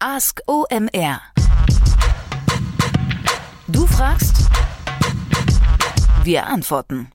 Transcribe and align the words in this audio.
Ask 0.00 0.42
OMR. 0.46 1.20
Du 3.66 3.84
fragst, 3.84 4.48
wir 6.22 6.46
antworten. 6.46 7.10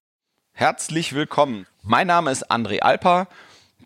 Herzlich 0.52 1.14
willkommen. 1.14 1.66
Mein 1.82 2.08
Name 2.08 2.30
ist 2.30 2.52
André 2.52 2.82
Alper. 2.82 3.30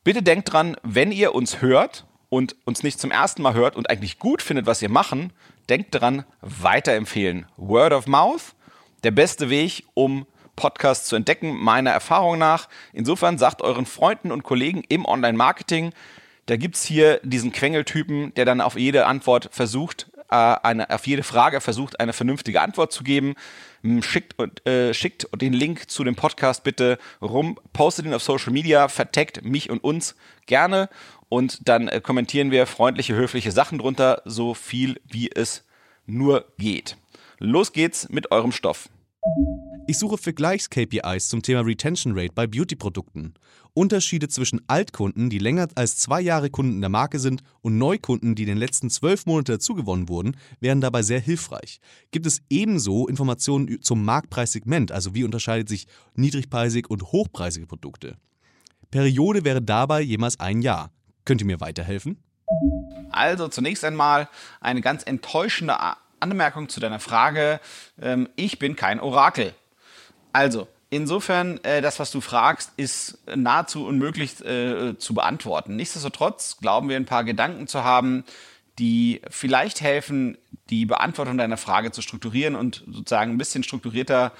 Bitte 0.03 0.23
denkt 0.23 0.51
dran, 0.51 0.77
wenn 0.81 1.11
ihr 1.11 1.35
uns 1.35 1.61
hört 1.61 2.07
und 2.29 2.55
uns 2.65 2.81
nicht 2.81 2.99
zum 2.99 3.11
ersten 3.11 3.43
Mal 3.43 3.53
hört 3.53 3.75
und 3.75 3.87
eigentlich 3.87 4.17
gut 4.17 4.41
findet, 4.41 4.65
was 4.65 4.81
wir 4.81 4.89
machen, 4.89 5.31
denkt 5.69 5.93
dran, 5.93 6.25
weiterempfehlen. 6.41 7.45
Word 7.55 7.93
of 7.93 8.07
Mouth, 8.07 8.55
der 9.03 9.11
beste 9.11 9.51
Weg, 9.51 9.83
um 9.93 10.25
Podcasts 10.55 11.07
zu 11.07 11.15
entdecken, 11.15 11.55
meiner 11.55 11.91
Erfahrung 11.91 12.39
nach. 12.39 12.67
Insofern 12.93 13.37
sagt 13.37 13.61
euren 13.61 13.85
Freunden 13.85 14.31
und 14.31 14.41
Kollegen 14.41 14.83
im 14.89 15.05
Online-Marketing, 15.05 15.93
da 16.47 16.55
gibt 16.55 16.75
es 16.75 16.83
hier 16.83 17.19
diesen 17.23 17.51
Quengeltypen, 17.51 18.33
der 18.33 18.45
dann 18.45 18.61
auf 18.61 18.77
jede 18.77 19.05
Antwort 19.05 19.49
versucht, 19.51 20.07
äh, 20.29 20.35
eine, 20.35 20.89
auf 20.89 21.05
jede 21.05 21.23
Frage 21.23 21.61
versucht, 21.61 21.99
eine 21.99 22.13
vernünftige 22.13 22.61
Antwort 22.61 22.91
zu 22.91 23.03
geben. 23.03 23.35
Schickt, 24.01 24.35
äh, 24.67 24.93
schickt 24.93 25.27
den 25.35 25.53
Link 25.53 25.89
zu 25.89 26.03
dem 26.03 26.15
Podcast 26.15 26.63
bitte 26.63 26.97
rum, 27.21 27.59
postet 27.73 28.05
ihn 28.05 28.13
auf 28.13 28.23
Social 28.23 28.51
Media, 28.51 28.87
verteckt 28.87 29.43
mich 29.43 29.69
und 29.69 29.83
uns 29.83 30.15
gerne 30.45 30.89
und 31.29 31.67
dann 31.69 31.87
äh, 31.87 32.01
kommentieren 32.01 32.51
wir 32.51 32.65
freundliche, 32.65 33.15
höfliche 33.15 33.51
Sachen 33.51 33.77
drunter, 33.77 34.21
so 34.25 34.53
viel 34.53 34.99
wie 35.05 35.29
es 35.29 35.63
nur 36.05 36.45
geht. 36.57 36.97
Los 37.39 37.71
geht's 37.71 38.09
mit 38.09 38.31
eurem 38.31 38.51
Stoff. 38.51 38.89
Ich 39.89 39.97
suche 39.97 40.17
Vergleichs-KPIs 40.17 41.29
zum 41.29 41.41
Thema 41.41 41.61
Retention 41.61 42.11
Rate 42.17 42.33
bei 42.35 42.45
Beauty-Produkten. 42.45 43.33
Unterschiede 43.73 44.27
zwischen 44.27 44.59
Altkunden, 44.67 45.29
die 45.29 45.39
länger 45.39 45.69
als 45.75 45.95
zwei 45.95 46.19
Jahre 46.19 46.49
Kunden 46.49 46.81
der 46.81 46.89
Marke 46.89 47.19
sind, 47.19 47.41
und 47.61 47.77
Neukunden, 47.77 48.35
die 48.35 48.43
in 48.43 48.49
den 48.49 48.57
letzten 48.57 48.89
zwölf 48.89 49.25
Monaten 49.25 49.53
dazugewonnen 49.53 50.09
wurden, 50.09 50.35
wären 50.59 50.81
dabei 50.81 51.03
sehr 51.03 51.21
hilfreich. 51.21 51.79
Gibt 52.11 52.25
es 52.25 52.41
ebenso 52.49 53.07
Informationen 53.07 53.81
zum 53.81 54.03
Marktpreissegment, 54.03 54.91
also 54.91 55.15
wie 55.15 55.23
unterscheidet 55.23 55.69
sich 55.69 55.87
niedrigpreisig 56.15 56.89
und 56.89 57.03
hochpreisige 57.13 57.65
Produkte? 57.65 58.17
Periode 58.91 59.45
wäre 59.45 59.61
dabei 59.61 60.01
jemals 60.01 60.39
ein 60.39 60.61
Jahr. 60.61 60.91
Könnt 61.23 61.41
ihr 61.41 61.47
mir 61.47 61.61
weiterhelfen? 61.61 62.21
Also 63.09 63.47
zunächst 63.47 63.83
einmal 63.83 64.29
eine 64.59 64.81
ganz 64.81 65.03
enttäuschende 65.03 65.79
Anmerkung 66.19 66.69
zu 66.69 66.79
deiner 66.79 66.99
Frage. 66.99 67.59
Ähm, 68.01 68.29
ich 68.35 68.59
bin 68.59 68.75
kein 68.75 68.99
Orakel. 68.99 69.53
Also, 70.33 70.67
insofern, 70.89 71.63
äh, 71.63 71.81
das, 71.81 71.99
was 71.99 72.11
du 72.11 72.21
fragst, 72.21 72.71
ist 72.77 73.19
nahezu 73.33 73.85
unmöglich 73.85 74.43
äh, 74.45 74.97
zu 74.97 75.13
beantworten. 75.13 75.75
Nichtsdestotrotz 75.75 76.57
glauben 76.57 76.89
wir 76.89 76.95
ein 76.95 77.05
paar 77.05 77.23
Gedanken 77.23 77.67
zu 77.67 77.83
haben, 77.83 78.23
die 78.79 79.21
vielleicht 79.29 79.81
helfen, 79.81 80.37
die 80.69 80.85
Beantwortung 80.85 81.37
deiner 81.37 81.57
Frage 81.57 81.91
zu 81.91 82.01
strukturieren 82.01 82.55
und 82.55 82.83
sozusagen 82.87 83.31
ein 83.31 83.37
bisschen 83.37 83.63
strukturierter 83.63 84.31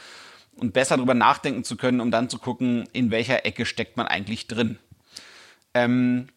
und 0.58 0.74
besser 0.74 0.98
darüber 0.98 1.14
nachdenken 1.14 1.64
zu 1.64 1.78
können, 1.78 2.02
um 2.02 2.12
dann 2.12 2.30
zu 2.30 2.40
gucken, 2.40 2.88
in 2.94 3.12
welcher 3.12 3.46
Ecke 3.46 3.66
steckt 3.66 3.98
man 3.98 4.08
eigentlich 4.08 4.48
drin. 4.48 4.78
Ähm, 5.74 6.28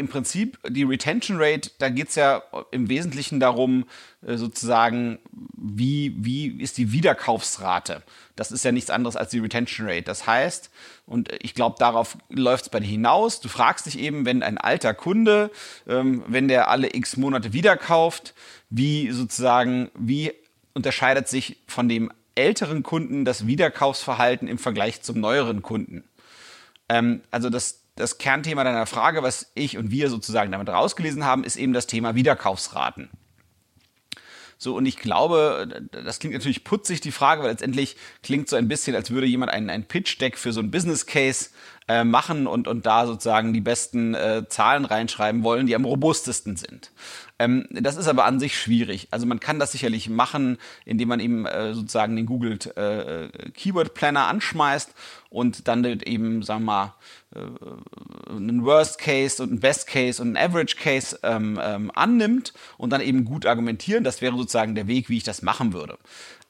im 0.00 0.08
Prinzip 0.08 0.58
die 0.68 0.82
Retention 0.82 1.36
Rate, 1.40 1.70
da 1.78 1.90
geht 1.90 2.08
es 2.08 2.16
ja 2.16 2.42
im 2.72 2.88
Wesentlichen 2.88 3.38
darum, 3.38 3.84
äh, 4.26 4.36
sozusagen, 4.36 5.18
wie, 5.56 6.14
wie 6.18 6.48
ist 6.60 6.78
die 6.78 6.90
Wiederkaufsrate. 6.90 8.02
Das 8.34 8.50
ist 8.50 8.64
ja 8.64 8.72
nichts 8.72 8.90
anderes 8.90 9.14
als 9.16 9.30
die 9.30 9.38
Retention 9.38 9.86
Rate. 9.86 10.02
Das 10.02 10.26
heißt, 10.26 10.70
und 11.06 11.30
ich 11.42 11.54
glaube, 11.54 11.76
darauf 11.78 12.16
läuft 12.30 12.64
es 12.64 12.68
bei 12.70 12.80
dir 12.80 12.88
hinaus, 12.88 13.40
du 13.40 13.48
fragst 13.48 13.86
dich 13.86 13.98
eben, 13.98 14.24
wenn 14.24 14.42
ein 14.42 14.58
alter 14.58 14.94
Kunde, 14.94 15.50
ähm, 15.86 16.24
wenn 16.26 16.48
der 16.48 16.68
alle 16.68 16.94
x 16.94 17.16
Monate 17.16 17.52
wiederkauft, 17.52 18.34
wie 18.70 19.10
sozusagen, 19.12 19.90
wie 19.94 20.32
unterscheidet 20.72 21.28
sich 21.28 21.58
von 21.66 21.88
dem 21.88 22.10
älteren 22.34 22.82
Kunden 22.82 23.24
das 23.24 23.46
Wiederkaufsverhalten 23.46 24.48
im 24.48 24.58
Vergleich 24.58 25.02
zum 25.02 25.20
neueren 25.20 25.62
Kunden? 25.62 26.04
Ähm, 26.88 27.20
also 27.30 27.50
das, 27.50 27.79
das 27.96 28.18
Kernthema 28.18 28.64
deiner 28.64 28.86
Frage, 28.86 29.22
was 29.22 29.50
ich 29.54 29.76
und 29.76 29.90
wir 29.90 30.10
sozusagen 30.10 30.52
damit 30.52 30.68
rausgelesen 30.68 31.24
haben, 31.24 31.44
ist 31.44 31.56
eben 31.56 31.72
das 31.72 31.86
Thema 31.86 32.14
Wiederkaufsraten. 32.14 33.10
So, 34.62 34.76
und 34.76 34.84
ich 34.84 34.98
glaube, 34.98 35.88
das 35.90 36.18
klingt 36.18 36.34
natürlich 36.34 36.64
putzig, 36.64 37.00
die 37.00 37.12
Frage, 37.12 37.42
weil 37.42 37.48
letztendlich 37.48 37.96
klingt 38.22 38.46
so 38.46 38.56
ein 38.56 38.68
bisschen, 38.68 38.94
als 38.94 39.10
würde 39.10 39.26
jemand 39.26 39.50
ein, 39.50 39.70
ein 39.70 39.84
Pitch-Deck 39.84 40.36
für 40.36 40.52
so 40.52 40.60
ein 40.60 40.70
Business 40.70 41.06
Case 41.06 41.48
äh, 41.88 42.04
machen 42.04 42.46
und, 42.46 42.68
und 42.68 42.84
da 42.84 43.06
sozusagen 43.06 43.54
die 43.54 43.62
besten 43.62 44.14
äh, 44.14 44.44
Zahlen 44.50 44.84
reinschreiben 44.84 45.44
wollen, 45.44 45.66
die 45.66 45.74
am 45.74 45.86
robustesten 45.86 46.58
sind. 46.58 46.92
Ähm, 47.38 47.68
das 47.70 47.96
ist 47.96 48.06
aber 48.06 48.26
an 48.26 48.38
sich 48.38 48.54
schwierig. 48.60 49.08
Also 49.10 49.24
man 49.24 49.40
kann 49.40 49.58
das 49.58 49.72
sicherlich 49.72 50.10
machen, 50.10 50.58
indem 50.84 51.08
man 51.08 51.20
eben 51.20 51.46
äh, 51.46 51.72
sozusagen 51.72 52.14
den 52.14 52.26
Google 52.26 52.58
äh, 52.76 53.50
Keyword 53.52 53.94
Planner 53.94 54.26
anschmeißt 54.26 54.92
und 55.30 55.68
dann 55.68 55.84
eben, 55.84 56.42
sagen 56.42 56.64
wir 56.64 56.72
mal, 56.72 56.94
einen 57.32 58.64
Worst 58.64 58.98
Case 58.98 59.42
und 59.42 59.50
einen 59.50 59.60
Best 59.60 59.86
Case 59.86 60.20
und 60.20 60.36
einen 60.36 60.50
Average 60.50 60.76
Case 60.76 61.18
ähm, 61.22 61.60
ähm, 61.62 61.90
annimmt 61.94 62.52
und 62.76 62.90
dann 62.90 63.00
eben 63.00 63.24
gut 63.24 63.46
argumentieren. 63.46 64.02
Das 64.02 64.20
wäre 64.20 64.36
sozusagen 64.36 64.74
der 64.74 64.88
Weg, 64.88 65.08
wie 65.08 65.18
ich 65.18 65.22
das 65.22 65.42
machen 65.42 65.72
würde. 65.72 65.98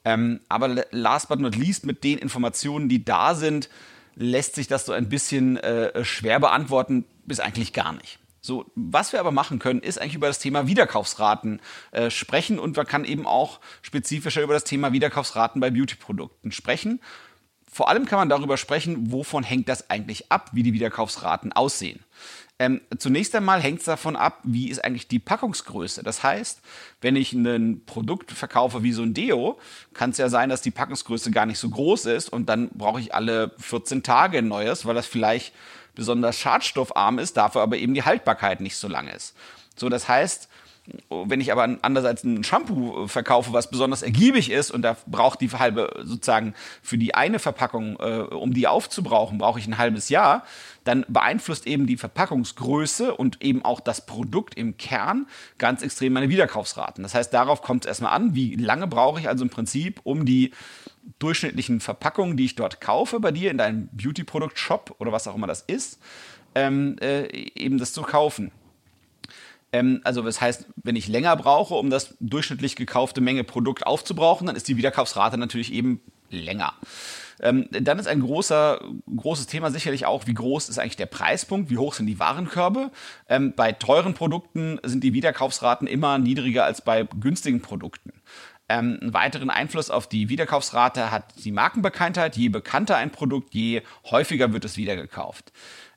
Ähm, 0.03 0.39
aber 0.49 0.85
last 0.91 1.29
but 1.29 1.39
not 1.39 1.55
least, 1.55 1.85
mit 1.85 2.03
den 2.03 2.17
Informationen, 2.17 2.89
die 2.89 3.05
da 3.05 3.35
sind, 3.35 3.69
lässt 4.15 4.55
sich 4.55 4.67
das 4.67 4.85
so 4.85 4.91
ein 4.91 5.09
bisschen 5.09 5.57
äh, 5.57 6.03
schwer 6.03 6.39
beantworten, 6.39 7.05
bis 7.25 7.39
eigentlich 7.39 7.73
gar 7.73 7.93
nicht. 7.93 8.17
So, 8.43 8.65
was 8.73 9.13
wir 9.13 9.19
aber 9.19 9.31
machen 9.31 9.59
können, 9.59 9.81
ist 9.81 10.01
eigentlich 10.01 10.15
über 10.15 10.25
das 10.25 10.39
Thema 10.39 10.65
Wiederkaufsraten 10.65 11.61
äh, 11.91 12.09
sprechen 12.09 12.57
und 12.57 12.75
man 12.75 12.87
kann 12.87 13.05
eben 13.05 13.27
auch 13.27 13.59
spezifischer 13.83 14.41
über 14.41 14.55
das 14.55 14.63
Thema 14.63 14.93
Wiederkaufsraten 14.93 15.61
bei 15.61 15.69
Beauty-Produkten 15.69 16.51
sprechen. 16.51 17.01
Vor 17.71 17.87
allem 17.87 18.05
kann 18.05 18.19
man 18.19 18.29
darüber 18.29 18.57
sprechen, 18.57 19.11
wovon 19.11 19.43
hängt 19.43 19.69
das 19.69 19.89
eigentlich 19.89 20.29
ab, 20.29 20.49
wie 20.51 20.61
die 20.61 20.73
Wiederkaufsraten 20.73 21.53
aussehen. 21.53 22.01
Ähm, 22.59 22.81
zunächst 22.99 23.33
einmal 23.33 23.61
hängt 23.61 23.79
es 23.79 23.85
davon 23.85 24.15
ab, 24.15 24.39
wie 24.43 24.69
ist 24.69 24.83
eigentlich 24.83 25.07
die 25.07 25.19
Packungsgröße. 25.19 26.03
Das 26.03 26.21
heißt, 26.21 26.61
wenn 26.99 27.15
ich 27.15 27.33
ein 27.33 27.83
Produkt 27.85 28.31
verkaufe 28.31 28.83
wie 28.83 28.91
so 28.91 29.01
ein 29.01 29.13
Deo, 29.13 29.57
kann 29.93 30.11
es 30.11 30.17
ja 30.17 30.29
sein, 30.29 30.49
dass 30.49 30.61
die 30.61 30.69
Packungsgröße 30.69 31.31
gar 31.31 31.45
nicht 31.45 31.57
so 31.57 31.69
groß 31.69 32.05
ist 32.05 32.29
und 32.29 32.49
dann 32.49 32.69
brauche 32.69 32.99
ich 32.99 33.15
alle 33.15 33.55
14 33.57 34.03
Tage 34.03 34.39
ein 34.39 34.47
neues, 34.49 34.85
weil 34.85 34.93
das 34.93 35.07
vielleicht 35.07 35.55
besonders 35.95 36.37
schadstoffarm 36.37 37.19
ist, 37.19 37.37
dafür 37.37 37.61
aber 37.61 37.77
eben 37.77 37.93
die 37.93 38.03
Haltbarkeit 38.03 38.59
nicht 38.61 38.75
so 38.75 38.87
lang 38.87 39.07
ist. 39.07 39.33
So, 39.75 39.89
das 39.89 40.07
heißt, 40.07 40.49
wenn 41.09 41.41
ich 41.41 41.51
aber 41.51 41.77
andererseits 41.83 42.23
ein 42.23 42.43
Shampoo 42.43 43.07
verkaufe, 43.07 43.53
was 43.53 43.69
besonders 43.69 44.01
ergiebig 44.01 44.49
ist 44.49 44.71
und 44.71 44.81
da 44.81 44.97
braucht 45.05 45.39
die 45.41 45.49
halbe 45.49 46.01
sozusagen 46.03 46.55
für 46.81 46.97
die 46.97 47.13
eine 47.13 47.37
Verpackung, 47.37 47.97
äh, 47.99 48.21
um 48.21 48.53
die 48.53 48.67
aufzubrauchen, 48.67 49.37
brauche 49.37 49.59
ich 49.59 49.67
ein 49.67 49.77
halbes 49.77 50.09
Jahr, 50.09 50.43
dann 50.83 51.05
beeinflusst 51.07 51.67
eben 51.67 51.85
die 51.85 51.97
Verpackungsgröße 51.97 53.13
und 53.13 53.43
eben 53.43 53.63
auch 53.63 53.79
das 53.79 54.05
Produkt 54.07 54.55
im 54.55 54.77
Kern 54.77 55.27
ganz 55.59 55.83
extrem 55.83 56.13
meine 56.13 56.29
Wiederkaufsraten. 56.29 57.03
Das 57.03 57.13
heißt, 57.13 57.31
darauf 57.31 57.61
kommt 57.61 57.85
es 57.85 57.89
erstmal 57.89 58.13
an, 58.13 58.33
wie 58.33 58.55
lange 58.55 58.87
brauche 58.87 59.19
ich 59.19 59.29
also 59.29 59.43
im 59.43 59.51
Prinzip, 59.51 60.01
um 60.03 60.25
die 60.25 60.51
durchschnittlichen 61.19 61.79
Verpackungen, 61.79 62.37
die 62.37 62.45
ich 62.45 62.55
dort 62.55 62.81
kaufe 62.81 63.19
bei 63.19 63.31
dir 63.31 63.51
in 63.51 63.57
deinem 63.59 63.89
Beauty-Produkt-Shop 63.91 64.95
oder 64.97 65.11
was 65.11 65.27
auch 65.27 65.35
immer 65.35 65.47
das 65.47 65.61
ist, 65.61 65.99
ähm, 66.55 66.97
äh, 66.99 67.27
eben 67.55 67.77
das 67.77 67.93
zu 67.93 68.01
kaufen. 68.01 68.51
Ähm, 69.71 70.01
also 70.03 70.21
das 70.21 70.41
heißt, 70.41 70.67
wenn 70.75 70.95
ich 70.95 71.07
länger 71.07 71.35
brauche, 71.35 71.75
um 71.75 71.89
das 71.89 72.15
durchschnittlich 72.19 72.75
gekaufte 72.75 73.21
Menge 73.21 73.43
Produkt 73.43 73.85
aufzubrauchen, 73.85 74.47
dann 74.47 74.55
ist 74.55 74.67
die 74.67 74.77
Wiederkaufsrate 74.77 75.37
natürlich 75.37 75.73
eben 75.73 76.01
länger. 76.29 76.73
Ähm, 77.41 77.67
dann 77.71 77.97
ist 77.97 78.07
ein 78.07 78.21
großer, 78.21 78.81
großes 79.15 79.47
Thema 79.47 79.71
sicherlich 79.71 80.05
auch, 80.05 80.27
wie 80.27 80.33
groß 80.33 80.69
ist 80.69 80.77
eigentlich 80.77 80.97
der 80.97 81.07
Preispunkt, 81.07 81.69
wie 81.69 81.77
hoch 81.77 81.93
sind 81.93 82.05
die 82.05 82.19
Warenkörbe. 82.19 82.91
Ähm, 83.27 83.53
bei 83.55 83.71
teuren 83.71 84.13
Produkten 84.13 84.79
sind 84.83 85.03
die 85.03 85.13
Wiederkaufsraten 85.13 85.87
immer 85.87 86.19
niedriger 86.19 86.65
als 86.65 86.81
bei 86.81 87.07
günstigen 87.19 87.61
Produkten. 87.61 88.13
Ähm, 88.69 88.99
einen 89.01 89.13
weiteren 89.13 89.49
Einfluss 89.49 89.89
auf 89.89 90.07
die 90.07 90.29
Wiederkaufsrate 90.29 91.11
hat 91.11 91.43
die 91.43 91.51
Markenbekanntheit. 91.51 92.37
Je 92.37 92.49
bekannter 92.49 92.95
ein 92.97 93.11
Produkt, 93.11 93.53
je 93.53 93.81
häufiger 94.09 94.53
wird 94.53 94.63
es 94.63 94.77
wiedergekauft. 94.77 95.51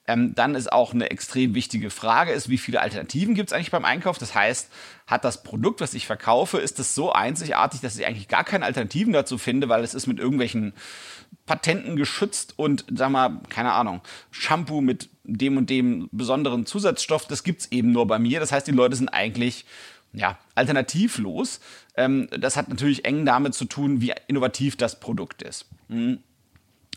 Ähm, 0.06 0.34
dann 0.34 0.54
ist 0.54 0.70
auch 0.70 0.92
eine 0.92 1.10
extrem 1.10 1.54
wichtige 1.54 1.88
Frage, 1.88 2.32
ist, 2.32 2.50
wie 2.50 2.58
viele 2.58 2.80
Alternativen 2.80 3.34
gibt 3.34 3.48
es 3.48 3.52
eigentlich 3.54 3.70
beim 3.70 3.86
Einkauf? 3.86 4.18
Das 4.18 4.34
heißt, 4.34 4.70
hat 5.06 5.24
das 5.24 5.42
Produkt, 5.42 5.80
was 5.80 5.94
ich 5.94 6.06
verkaufe, 6.06 6.58
ist 6.58 6.78
es 6.78 6.94
so 6.94 7.12
einzigartig, 7.12 7.80
dass 7.80 7.98
ich 7.98 8.06
eigentlich 8.06 8.28
gar 8.28 8.44
keine 8.44 8.66
Alternativen 8.66 9.14
dazu 9.14 9.38
finde, 9.38 9.68
weil 9.68 9.82
es 9.82 9.94
ist 9.94 10.06
mit 10.06 10.18
irgendwelchen 10.18 10.74
Patenten 11.46 11.96
geschützt 11.96 12.54
und, 12.56 12.84
sag 12.94 13.10
mal, 13.10 13.40
keine 13.48 13.72
Ahnung, 13.72 14.02
Shampoo 14.30 14.80
mit 14.80 15.08
dem 15.24 15.56
und 15.56 15.70
dem 15.70 16.08
besonderen 16.12 16.66
Zusatzstoff, 16.66 17.26
das 17.26 17.42
gibt 17.42 17.62
es 17.62 17.72
eben 17.72 17.92
nur 17.92 18.06
bei 18.06 18.18
mir. 18.18 18.40
Das 18.40 18.52
heißt, 18.52 18.66
die 18.66 18.72
Leute 18.72 18.96
sind 18.96 19.08
eigentlich 19.08 19.64
ja, 20.12 20.38
alternativlos. 20.54 21.60
Ähm, 21.96 22.28
das 22.30 22.56
hat 22.56 22.68
natürlich 22.68 23.04
eng 23.04 23.26
damit 23.26 23.54
zu 23.54 23.64
tun, 23.64 24.00
wie 24.00 24.12
innovativ 24.28 24.76
das 24.76 25.00
Produkt 25.00 25.42
ist. 25.42 25.66
Mhm. 25.88 26.20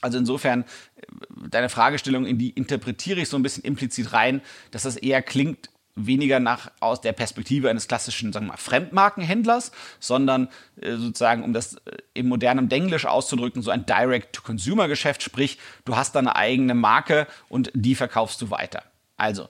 Also 0.01 0.17
insofern, 0.17 0.63
äh, 0.63 1.05
deine 1.49 1.69
Fragestellung, 1.69 2.25
in 2.25 2.37
die 2.37 2.49
interpretiere 2.51 3.21
ich 3.21 3.29
so 3.29 3.37
ein 3.37 3.43
bisschen 3.43 3.63
implizit 3.63 4.13
rein, 4.13 4.41
dass 4.71 4.83
das 4.83 4.95
eher 4.95 5.21
klingt 5.21 5.69
weniger 5.97 6.39
nach 6.39 6.71
aus 6.79 7.01
der 7.01 7.11
Perspektive 7.11 7.69
eines 7.69 7.87
klassischen, 7.87 8.31
sagen 8.31 8.45
wir 8.45 8.51
mal, 8.53 8.57
Fremdmarkenhändlers, 8.57 9.71
sondern 9.99 10.47
äh, 10.79 10.95
sozusagen, 10.95 11.43
um 11.43 11.53
das 11.53 11.75
äh, 11.75 11.97
im 12.13 12.27
modernen 12.27 12.69
Denglisch 12.69 13.05
auszudrücken, 13.05 13.61
so 13.61 13.71
ein 13.71 13.85
Direct-to-Consumer-Geschäft, 13.85 15.23
sprich, 15.23 15.57
du 15.85 15.95
hast 15.95 16.13
da 16.15 16.19
eine 16.19 16.35
eigene 16.35 16.75
Marke 16.75 17.27
und 17.49 17.71
die 17.73 17.95
verkaufst 17.95 18.41
du 18.41 18.51
weiter. 18.51 18.83
Also, 19.17 19.47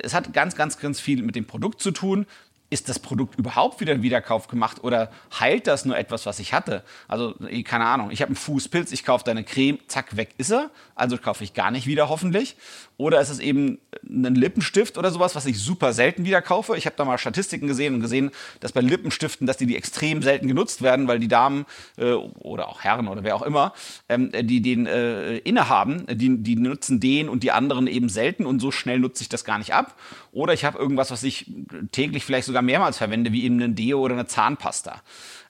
es 0.00 0.14
hat 0.14 0.32
ganz, 0.32 0.54
ganz, 0.54 0.78
ganz 0.78 1.00
viel 1.00 1.22
mit 1.22 1.34
dem 1.34 1.46
Produkt 1.46 1.82
zu 1.82 1.90
tun 1.90 2.26
ist 2.72 2.88
das 2.88 2.98
Produkt 2.98 3.38
überhaupt 3.38 3.80
wieder 3.80 3.92
ein 3.92 4.02
Wiederkauf 4.02 4.48
gemacht 4.48 4.82
oder 4.82 5.10
heilt 5.38 5.66
das 5.66 5.84
nur 5.84 5.98
etwas, 5.98 6.24
was 6.24 6.38
ich 6.38 6.54
hatte? 6.54 6.82
Also, 7.06 7.34
eh, 7.46 7.62
keine 7.62 7.84
Ahnung, 7.84 8.10
ich 8.10 8.22
habe 8.22 8.30
einen 8.30 8.36
Fußpilz, 8.36 8.92
ich 8.92 9.04
kaufe 9.04 9.24
deine 9.24 9.44
Creme, 9.44 9.78
zack, 9.88 10.16
weg 10.16 10.30
ist 10.38 10.50
er. 10.50 10.70
Also 10.94 11.18
kaufe 11.18 11.44
ich 11.44 11.52
gar 11.52 11.70
nicht 11.70 11.86
wieder, 11.86 12.08
hoffentlich. 12.08 12.56
Oder 12.96 13.20
ist 13.20 13.30
es 13.30 13.40
eben 13.40 13.78
ein 14.04 14.34
Lippenstift 14.34 14.96
oder 14.96 15.10
sowas, 15.10 15.34
was 15.34 15.46
ich 15.46 15.58
super 15.58 15.92
selten 15.92 16.24
wieder 16.24 16.40
kaufe? 16.40 16.76
Ich 16.76 16.86
habe 16.86 16.94
da 16.96 17.04
mal 17.04 17.18
Statistiken 17.18 17.66
gesehen 17.66 17.94
und 17.94 18.00
gesehen, 18.00 18.30
dass 18.60 18.72
bei 18.72 18.80
Lippenstiften, 18.80 19.46
dass 19.46 19.56
die, 19.56 19.66
die 19.66 19.76
extrem 19.76 20.22
selten 20.22 20.46
genutzt 20.46 20.82
werden, 20.82 21.08
weil 21.08 21.18
die 21.18 21.28
Damen 21.28 21.66
äh, 21.98 22.12
oder 22.12 22.68
auch 22.68 22.82
Herren 22.84 23.08
oder 23.08 23.24
wer 23.24 23.34
auch 23.34 23.42
immer, 23.42 23.72
ähm, 24.08 24.30
die 24.32 24.62
den 24.62 24.86
äh, 24.86 25.38
innehaben, 25.38 26.06
die, 26.08 26.42
die 26.42 26.56
nutzen 26.56 27.00
den 27.00 27.28
und 27.28 27.42
die 27.42 27.50
anderen 27.50 27.86
eben 27.86 28.08
selten 28.08 28.46
und 28.46 28.60
so 28.60 28.70
schnell 28.70 29.00
nutze 29.00 29.22
ich 29.22 29.28
das 29.28 29.44
gar 29.44 29.58
nicht 29.58 29.74
ab. 29.74 29.98
Oder 30.30 30.52
ich 30.52 30.64
habe 30.64 30.78
irgendwas, 30.78 31.10
was 31.10 31.22
ich 31.24 31.50
täglich 31.90 32.24
vielleicht 32.24 32.46
sogar 32.46 32.61
mehrmals 32.62 32.98
verwende, 32.98 33.32
wie 33.32 33.44
eben 33.44 33.60
ein 33.60 33.74
Deo 33.74 34.00
oder 34.00 34.14
eine 34.14 34.26
Zahnpasta. 34.26 35.02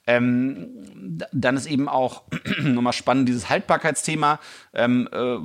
Ähm, 0.05 0.69
dann 1.33 1.57
ist 1.57 1.67
eben 1.67 1.89
auch 1.89 2.25
nochmal 2.61 2.93
spannend 2.93 3.29
dieses 3.29 3.49
Haltbarkeitsthema. 3.49 4.41
Ähm, 4.75 5.09
äh, 5.13 5.37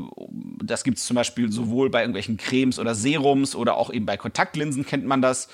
das 0.63 0.83
gibt 0.83 0.97
es 0.97 1.05
zum 1.05 1.15
Beispiel 1.15 1.51
sowohl 1.51 1.91
bei 1.91 2.01
irgendwelchen 2.01 2.37
Cremes 2.37 2.79
oder 2.79 2.95
Serums 2.95 3.55
oder 3.55 3.75
auch 3.77 3.91
eben 3.91 4.07
bei 4.07 4.17
Kontaktlinsen 4.17 4.85
kennt 4.85 5.05
man 5.05 5.21
das. 5.21 5.47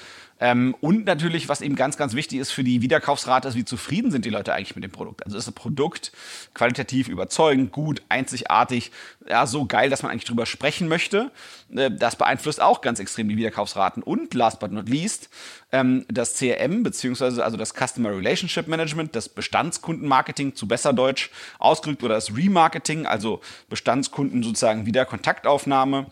Ähm, 0.43 0.75
und 0.81 1.05
natürlich, 1.05 1.47
was 1.47 1.61
eben 1.61 1.77
ganz, 1.77 1.95
ganz 1.95 2.15
wichtig 2.15 2.37
ist 2.39 2.51
für 2.51 2.65
die 2.65 2.81
Wiederkaufsrate, 2.81 3.47
ist, 3.47 3.55
wie 3.55 3.63
zufrieden 3.63 4.11
sind 4.11 4.25
die 4.25 4.29
Leute 4.29 4.53
eigentlich 4.53 4.75
mit 4.75 4.83
dem 4.83 4.91
Produkt. 4.91 5.25
Also 5.25 5.37
ist 5.37 5.47
das 5.47 5.55
Produkt 5.55 6.11
qualitativ 6.53 7.07
überzeugend, 7.07 7.71
gut, 7.71 8.01
einzigartig, 8.09 8.91
ja, 9.25 9.47
so 9.47 9.63
geil, 9.65 9.89
dass 9.89 10.03
man 10.03 10.11
eigentlich 10.11 10.25
drüber 10.25 10.45
sprechen 10.45 10.89
möchte. 10.89 11.31
Äh, 11.73 11.91
das 11.91 12.17
beeinflusst 12.17 12.61
auch 12.61 12.81
ganz 12.81 12.99
extrem 12.99 13.29
die 13.29 13.37
Wiederkaufsraten. 13.37 14.03
Und 14.03 14.33
last 14.33 14.59
but 14.59 14.73
not 14.73 14.89
least, 14.89 15.29
ähm, 15.71 16.05
das 16.09 16.33
CRM, 16.33 16.83
beziehungsweise 16.83 17.41
also 17.41 17.55
das 17.55 17.73
Customer 17.73 18.09
Relationship 18.09 18.67
Management, 18.67 19.15
das 19.15 19.29
Bestandskundenmarketing 19.29 20.55
zu 20.55 20.67
besser 20.67 20.91
Deutsch 20.91 21.31
ausgedrückt 21.57 22.03
oder 22.03 22.15
das 22.15 22.35
Remarketing, 22.35 23.05
also 23.05 23.39
Bestandskunden 23.69 24.43
sozusagen 24.43 24.85
wieder 24.85 25.05
Kontaktaufnahme. 25.05 26.07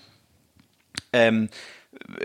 Ähm, 1.11 1.49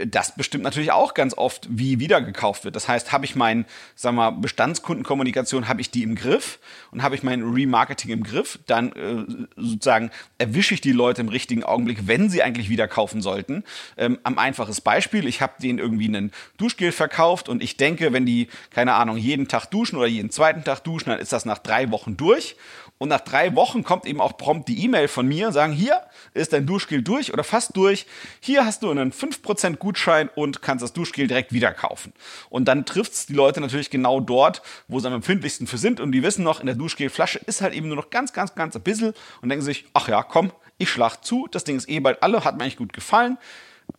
das 0.07 0.35
bestimmt 0.35 0.65
natürlich 0.65 0.93
auch 0.93 1.15
ganz 1.15 1.35
oft, 1.37 1.67
wie 1.71 2.01
wieder 2.01 2.21
gekauft 2.21 2.65
wird. 2.65 2.77
Das 2.77 2.89
heißt, 2.89 3.13
habe 3.13 3.25
ich 3.25 3.35
mein, 3.35 3.67
sag 3.95 4.15
mal, 4.15 4.31
Bestandskundenkommunikation, 4.31 5.69
habe 5.69 5.81
ich 5.81 5.91
die 5.91 6.03
im 6.03 6.15
Griff 6.15 6.59
und 6.91 7.03
habe 7.03 7.15
ich 7.15 7.23
mein 7.23 7.43
Remarketing 7.43 8.11
im 8.11 8.23
Griff, 8.23 8.59
dann 8.67 8.93
äh, 8.93 9.47
sozusagen 9.57 10.11
erwische 10.39 10.75
ich 10.75 10.81
die 10.81 10.93
Leute 10.93 11.21
im 11.21 11.29
richtigen 11.29 11.65
Augenblick, 11.65 12.07
wenn 12.07 12.31
sie 12.31 12.43
eigentlich 12.43 12.69
wieder 12.69 12.89
kaufen 12.89 13.23
sollten. 13.23 13.65
Ähm, 13.97 14.19
am 14.23 14.39
einfaches 14.39 14.81
Beispiel, 14.81 15.27
ich 15.27 15.41
habe 15.41 15.55
denen 15.61 15.79
irgendwie 15.79 16.09
einen 16.09 16.33
Duschgel 16.57 16.93
verkauft 16.93 17.49
und 17.49 17.63
ich 17.63 17.77
denke, 17.77 18.13
wenn 18.13 18.27
die, 18.27 18.49
keine 18.71 18.95
Ahnung, 18.95 19.17
jeden 19.17 19.49
Tag 19.49 19.67
duschen 19.67 19.97
oder 19.97 20.07
jeden 20.07 20.31
zweiten 20.31 20.65
Tag 20.65 20.81
duschen, 20.81 21.11
dann 21.11 21.21
ist 21.21 21.33
das 21.33 21.45
nach 21.45 21.59
drei 21.59 21.91
Wochen 21.91 22.17
durch 22.17 22.57
und 22.99 23.11
nach 23.11 23.21
drei 23.21 23.55
Wochen 23.55 23.85
kommt 23.85 24.07
eben 24.07 24.21
auch 24.21 24.37
prompt 24.39 24.69
die 24.69 24.83
E-Mail 24.85 25.09
von 25.09 25.27
mir, 25.27 25.53
sagen, 25.53 25.73
hier 25.73 26.03
ist 26.33 26.53
dein 26.53 26.67
Duschgel 26.67 27.03
durch 27.03 27.33
oder 27.33 27.45
fast 27.45 27.77
durch. 27.77 28.07
Hier 28.41 28.65
hast 28.65 28.83
du 28.83 28.91
einen 28.91 29.13
5% 29.13 29.77
Gutschein 29.77 30.31
und 30.35 30.63
kannst 30.63 30.83
das 30.83 30.95
Duschgel 30.95 31.27
direkt 31.27 31.53
wieder 31.53 31.73
kaufen. 31.73 32.15
Und 32.49 32.67
dann 32.67 32.87
trifft 32.87 33.13
es 33.13 33.27
die 33.27 33.35
Leute 33.35 33.61
natürlich 33.61 33.91
genau 33.91 34.21
dort, 34.21 34.63
wo 34.89 34.99
sie 34.99 35.09
am 35.09 35.15
empfindlichsten 35.15 35.67
für 35.67 35.79
sind. 35.79 36.01
Und 36.01 36.13
die 36.13 36.23
wissen 36.23 36.43
noch, 36.43 36.61
in 36.61 36.67
der 36.67 36.75
Duschgelflasche 36.75 37.39
ist 37.41 37.61
halt 37.61 37.75
eben 37.75 37.89
nur 37.89 37.97
noch 37.97 38.09
ganz, 38.09 38.33
ganz, 38.33 38.55
ganz 38.55 38.75
ein 38.77 38.83
bisschen 38.83 39.13
und 39.43 39.51
denken 39.51 39.65
sich, 39.65 39.85
ach 39.93 40.09
ja, 40.09 40.23
komm, 40.23 40.53
ich 40.79 40.89
schlag 40.89 41.23
zu, 41.23 41.49
das 41.51 41.65
Ding 41.65 41.77
ist 41.77 41.89
eh 41.89 42.01
bald 42.01 42.23
alle, 42.23 42.45
hat 42.45 42.57
mir 42.57 42.63
eigentlich 42.63 42.77
gut 42.77 42.93
gefallen 42.95 43.37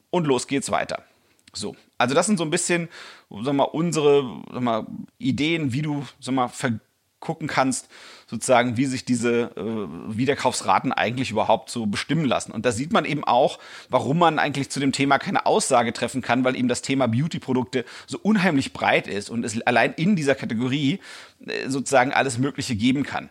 und 0.09 0.25
los 0.25 0.47
geht's 0.47 0.71
weiter. 0.71 1.03
So, 1.53 1.75
also 1.97 2.13
das 2.13 2.25
sind 2.27 2.37
so 2.37 2.43
ein 2.43 2.49
bisschen, 2.49 2.89
sag 3.29 3.53
mal, 3.53 3.63
unsere 3.63 4.41
sag 4.51 4.61
mal, 4.61 4.85
Ideen, 5.17 5.73
wie 5.73 5.81
du 5.81 6.05
sag 6.19 6.35
mal, 6.35 6.49
gucken 7.27 7.49
kannst, 7.49 7.89
sozusagen, 8.25 8.77
wie 8.77 8.85
sich 8.85 9.03
diese 9.03 9.51
äh, 9.57 10.17
Wiederkaufsraten 10.17 10.93
eigentlich 10.93 11.29
überhaupt 11.29 11.69
so 11.69 11.85
bestimmen 11.85 12.23
lassen. 12.23 12.53
Und 12.53 12.65
da 12.65 12.71
sieht 12.71 12.93
man 12.93 13.03
eben 13.03 13.25
auch, 13.25 13.59
warum 13.89 14.17
man 14.17 14.39
eigentlich 14.39 14.69
zu 14.69 14.79
dem 14.79 14.93
Thema 14.93 15.19
keine 15.19 15.45
Aussage 15.45 15.91
treffen 15.91 16.21
kann, 16.21 16.45
weil 16.45 16.55
eben 16.55 16.69
das 16.69 16.81
Thema 16.81 17.07
Beauty-Produkte 17.07 17.83
so 18.05 18.17
unheimlich 18.17 18.71
breit 18.71 19.07
ist 19.07 19.29
und 19.29 19.43
es 19.43 19.61
allein 19.67 19.93
in 19.93 20.15
dieser 20.15 20.35
Kategorie 20.35 21.01
äh, 21.45 21.67
sozusagen 21.67 22.13
alles 22.13 22.37
Mögliche 22.37 22.77
geben 22.77 23.03
kann. 23.03 23.29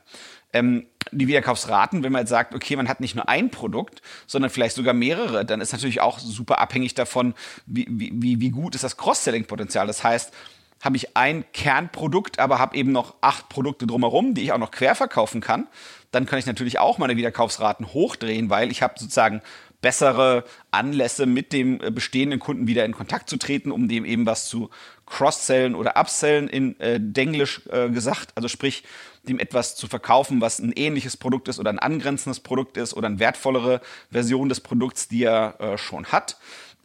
Ähm, 0.53 0.87
die 1.11 1.27
Wiederkaufsraten, 1.27 2.03
wenn 2.03 2.13
man 2.13 2.23
jetzt 2.23 2.31
sagt, 2.31 2.55
okay, 2.55 2.77
man 2.77 2.89
hat 2.89 3.01
nicht 3.01 3.15
nur 3.15 3.31
ein 3.31 3.51
Produkt, 3.51 4.03
sondern 4.27 4.51
vielleicht 4.51 4.77
sogar 4.77 4.93
mehrere, 4.93 5.47
dann 5.47 5.63
ist 5.63 5.73
natürlich 5.73 6.03
auch 6.03 6.19
super 6.19 6.59
abhängig 6.59 6.93
davon, 6.93 7.33
wie, 7.65 7.87
wie, 7.89 8.41
wie 8.41 8.51
gut 8.51 8.75
ist 8.75 8.85
das 8.85 8.99
Cross-Selling-Potenzial. 8.99 9.87
Das 9.87 10.05
heißt, 10.05 10.35
habe 10.83 10.97
ich 10.97 11.17
ein 11.17 11.45
Kernprodukt, 11.53 12.39
aber 12.39 12.59
habe 12.59 12.77
eben 12.77 12.93
noch 12.93 13.15
acht 13.21 13.49
Produkte 13.49 13.87
drumherum, 13.87 14.35
die 14.35 14.43
ich 14.43 14.53
auch 14.53 14.59
noch 14.59 14.71
quer 14.71 14.95
verkaufen 14.95 15.41
kann, 15.41 15.67
dann 16.13 16.27
kann 16.27 16.39
ich 16.39 16.47
natürlich 16.47 16.79
auch 16.79 16.99
meine 16.99 17.17
Wiederkaufsraten 17.17 17.93
hochdrehen, 17.93 18.51
weil 18.51 18.71
ich 18.71 18.83
habe 18.83 18.95
sozusagen 18.99 19.43
bessere 19.81 20.45
Anlässe 20.71 21.27
mit 21.27 21.53
dem 21.53 21.81
äh, 21.81 21.91
bestehenden 21.91 22.41
Kunden 22.41 22.67
wieder 22.67 22.85
in 22.85 22.93
Kontakt 22.93 23.29
zu 23.29 23.37
treten, 23.37 23.71
um 23.71 23.89
dem 23.89 24.05
eben 24.05 24.27
was 24.27 24.49
zu 24.49 24.71
cross-sellen 25.07 25.75
oder 25.75 25.97
upsellen 25.97 26.49
in 26.49 26.79
äh, 26.81 26.99
Denglisch 27.01 27.63
äh, 27.71 27.89
gesagt. 27.91 28.31
Also 28.35 28.49
sprich, 28.49 28.85
dem 29.29 29.39
etwas 29.39 29.77
zu 29.77 29.87
verkaufen, 29.87 30.41
was 30.41 30.59
ein 30.59 30.73
ähnliches 30.73 31.17
Produkt 31.17 31.49
ist 31.49 31.59
oder 31.59 31.71
ein 31.71 31.79
angrenzendes 31.79 32.41
Produkt 32.41 32.77
ist 32.77 32.95
oder 32.95 33.07
eine 33.07 33.19
wertvollere 33.19 33.81
Version 34.11 34.49
des 34.49 34.61
Produkts, 34.61 35.09
die 35.09 35.25
er 35.25 35.61
äh, 35.61 35.79
schon 35.79 36.07
hat. 36.07 36.39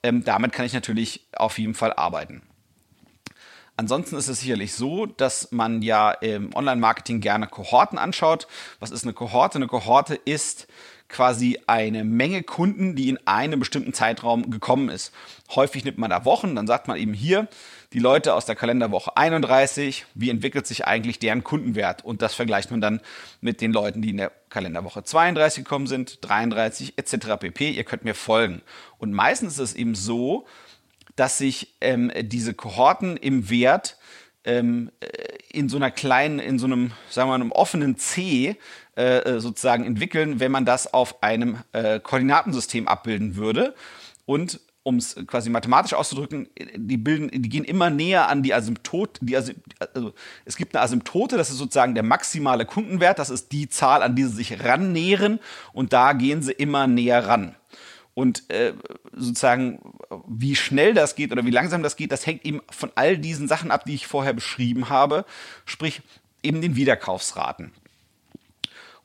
Ähm, 0.03 0.23
damit 0.23 0.51
kann 0.51 0.65
ich 0.65 0.73
natürlich 0.73 1.27
auf 1.33 1.57
jeden 1.57 1.73
Fall 1.73 1.93
arbeiten. 1.93 2.41
Ansonsten 3.81 4.15
ist 4.15 4.27
es 4.27 4.41
sicherlich 4.41 4.75
so, 4.75 5.07
dass 5.07 5.51
man 5.51 5.81
ja 5.81 6.11
im 6.11 6.55
Online-Marketing 6.55 7.19
gerne 7.19 7.47
Kohorten 7.47 7.97
anschaut. 7.97 8.45
Was 8.79 8.91
ist 8.91 9.05
eine 9.05 9.13
Kohorte? 9.13 9.55
Eine 9.55 9.65
Kohorte 9.65 10.13
ist 10.13 10.67
quasi 11.09 11.59
eine 11.65 12.03
Menge 12.03 12.43
Kunden, 12.43 12.95
die 12.95 13.09
in 13.09 13.17
einem 13.25 13.59
bestimmten 13.59 13.91
Zeitraum 13.91 14.51
gekommen 14.51 14.89
ist. 14.89 15.11
Häufig 15.55 15.83
nimmt 15.83 15.97
man 15.97 16.11
da 16.11 16.25
Wochen, 16.25 16.55
dann 16.55 16.67
sagt 16.67 16.87
man 16.87 16.95
eben 16.95 17.15
hier, 17.15 17.47
die 17.91 17.97
Leute 17.97 18.35
aus 18.35 18.45
der 18.45 18.53
Kalenderwoche 18.53 19.17
31, 19.17 20.05
wie 20.13 20.29
entwickelt 20.29 20.67
sich 20.67 20.85
eigentlich 20.85 21.17
deren 21.17 21.43
Kundenwert? 21.43 22.05
Und 22.05 22.21
das 22.21 22.35
vergleicht 22.35 22.69
man 22.69 22.81
dann 22.81 23.01
mit 23.41 23.61
den 23.61 23.73
Leuten, 23.73 24.03
die 24.03 24.11
in 24.11 24.17
der 24.17 24.31
Kalenderwoche 24.49 25.03
32 25.03 25.63
gekommen 25.63 25.87
sind, 25.87 26.19
33 26.21 26.99
etc. 26.99 27.39
pp. 27.39 27.71
Ihr 27.71 27.83
könnt 27.83 28.05
mir 28.05 28.13
folgen. 28.13 28.61
Und 28.99 29.11
meistens 29.11 29.53
ist 29.53 29.71
es 29.71 29.73
eben 29.73 29.95
so, 29.95 30.45
dass 31.21 31.37
sich 31.37 31.75
ähm, 31.81 32.11
diese 32.19 32.55
Kohorten 32.55 33.15
im 33.15 33.51
Wert 33.51 33.99
ähm, 34.43 34.89
äh, 35.01 35.07
in 35.51 35.69
so 35.69 35.77
einer 35.77 35.91
kleinen, 35.91 36.39
in 36.39 36.57
so 36.57 36.65
einem, 36.65 36.93
sagen 37.11 37.29
wir 37.29 37.37
mal, 37.37 37.43
einem 37.43 37.51
offenen 37.51 37.95
C 37.95 38.57
äh, 38.97 39.17
äh, 39.19 39.39
sozusagen 39.39 39.85
entwickeln, 39.85 40.39
wenn 40.39 40.51
man 40.51 40.65
das 40.65 40.91
auf 40.95 41.21
einem 41.21 41.59
äh, 41.73 41.99
Koordinatensystem 41.99 42.87
abbilden 42.87 43.35
würde. 43.35 43.75
Und 44.25 44.61
um 44.81 44.95
es 44.95 45.15
quasi 45.27 45.51
mathematisch 45.51 45.93
auszudrücken, 45.93 46.49
die 46.75 46.97
bilden, 46.97 47.29
die 47.39 47.49
gehen 47.49 47.65
immer 47.65 47.91
näher 47.91 48.27
an 48.27 48.41
die 48.41 48.55
Asymptote. 48.55 49.23
Die 49.23 49.37
Asy 49.37 49.53
also 49.93 50.15
es 50.45 50.55
gibt 50.55 50.75
eine 50.75 50.83
Asymptote, 50.83 51.37
das 51.37 51.51
ist 51.51 51.59
sozusagen 51.59 51.93
der 51.93 52.03
maximale 52.03 52.65
Kundenwert, 52.65 53.19
das 53.19 53.29
ist 53.29 53.51
die 53.51 53.69
Zahl, 53.69 54.01
an 54.01 54.15
die 54.15 54.23
sie 54.23 54.37
sich 54.37 54.63
rannähern 54.63 55.39
und 55.71 55.93
da 55.93 56.13
gehen 56.13 56.41
sie 56.41 56.53
immer 56.53 56.87
näher 56.87 57.27
ran. 57.27 57.55
Und 58.13 58.49
äh, 58.49 58.73
sozusagen, 59.13 59.79
wie 60.27 60.55
schnell 60.55 60.93
das 60.93 61.15
geht 61.15 61.31
oder 61.31 61.45
wie 61.45 61.51
langsam 61.51 61.81
das 61.81 61.95
geht, 61.95 62.11
das 62.11 62.25
hängt 62.25 62.45
eben 62.45 62.61
von 62.69 62.91
all 62.95 63.17
diesen 63.17 63.47
Sachen 63.47 63.71
ab, 63.71 63.85
die 63.85 63.95
ich 63.95 64.07
vorher 64.07 64.33
beschrieben 64.33 64.89
habe, 64.89 65.25
sprich 65.65 66.01
eben 66.43 66.61
den 66.61 66.75
Wiederkaufsraten. 66.75 67.71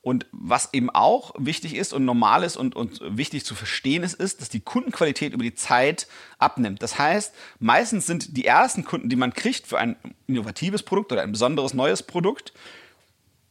Und 0.06 0.26
was 0.30 0.72
eben 0.72 0.88
auch 0.88 1.34
wichtig 1.36 1.74
ist 1.74 1.92
und 1.92 2.04
normal 2.04 2.44
ist 2.44 2.56
und, 2.56 2.76
und 2.76 3.00
wichtig 3.02 3.44
zu 3.44 3.56
verstehen 3.56 4.04
ist, 4.04 4.14
ist, 4.14 4.40
dass 4.40 4.48
die 4.48 4.60
Kundenqualität 4.60 5.32
über 5.32 5.42
die 5.42 5.56
Zeit 5.56 6.06
abnimmt. 6.38 6.80
Das 6.80 6.96
heißt, 6.96 7.34
meistens 7.58 8.06
sind 8.06 8.36
die 8.36 8.44
ersten 8.44 8.84
Kunden, 8.84 9.08
die 9.08 9.16
man 9.16 9.34
kriegt 9.34 9.66
für 9.66 9.78
ein 9.78 9.96
innovatives 10.28 10.84
Produkt 10.84 11.10
oder 11.10 11.22
ein 11.22 11.32
besonderes 11.32 11.74
neues 11.74 12.04
Produkt, 12.04 12.52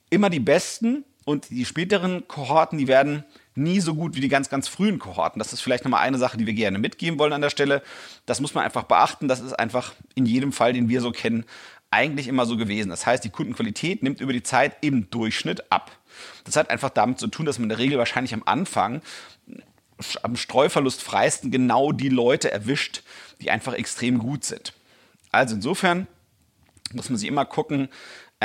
immer 0.10 0.30
die 0.30 0.40
besten 0.40 1.04
und 1.26 1.50
die 1.50 1.66
späteren 1.66 2.26
Kohorten, 2.30 2.78
die 2.78 2.88
werden 2.88 3.26
nie 3.56 3.80
so 3.80 3.96
gut 3.96 4.16
wie 4.16 4.22
die 4.22 4.28
ganz, 4.28 4.50
ganz 4.50 4.68
frühen 4.68 5.00
Kohorten. 5.00 5.40
Das 5.40 5.54
ist 5.54 5.62
vielleicht 5.62 5.84
nochmal 5.84 6.02
eine 6.02 6.18
Sache, 6.18 6.38
die 6.38 6.46
wir 6.46 6.54
gerne 6.54 6.78
mitgeben 6.78 7.18
wollen 7.20 7.34
an 7.34 7.42
der 7.42 7.50
Stelle. 7.50 7.82
Das 8.26 8.42
muss 8.42 8.54
man 8.54 8.64
einfach 8.64 8.84
beachten. 8.84 9.28
Das 9.28 9.40
ist 9.40 9.54
einfach 9.54 9.94
in 10.14 10.26
jedem 10.26 10.52
Fall, 10.52 10.74
den 10.74 10.90
wir 10.90 11.02
so 11.02 11.12
kennen, 11.12 11.46
eigentlich 11.92 12.28
immer 12.28 12.46
so 12.46 12.58
gewesen. 12.58 12.90
Das 12.90 13.06
heißt, 13.06 13.24
die 13.24 13.30
Kundenqualität 13.30 14.04
nimmt 14.04 14.20
über 14.20 14.34
die 14.34 14.44
Zeit 14.44 14.78
im 14.82 15.10
Durchschnitt 15.10 15.72
ab. 15.72 15.92
Das 16.44 16.56
hat 16.56 16.70
einfach 16.70 16.90
damit 16.90 17.20
zu 17.20 17.28
tun, 17.28 17.46
dass 17.46 17.58
man 17.58 17.66
in 17.66 17.70
der 17.70 17.80
Regel 17.80 17.98
wahrscheinlich 17.98 18.34
am 18.34 18.44
Anfang 18.46 19.02
am 20.24 20.36
Streuverlust 20.36 21.02
freisten 21.02 21.52
genau 21.52 21.94
die 21.94 22.10
Leute 22.10 22.52
erwischt, 22.52 23.04
die 23.42 23.50
einfach 23.50 23.74
extrem 23.74 24.20
gut 24.20 24.44
sind. 24.44 24.74
Also 25.32 25.56
insofern 25.56 26.08
muss 26.94 27.10
man 27.10 27.18
sich 27.18 27.28
immer 27.28 27.46
gucken, 27.46 27.90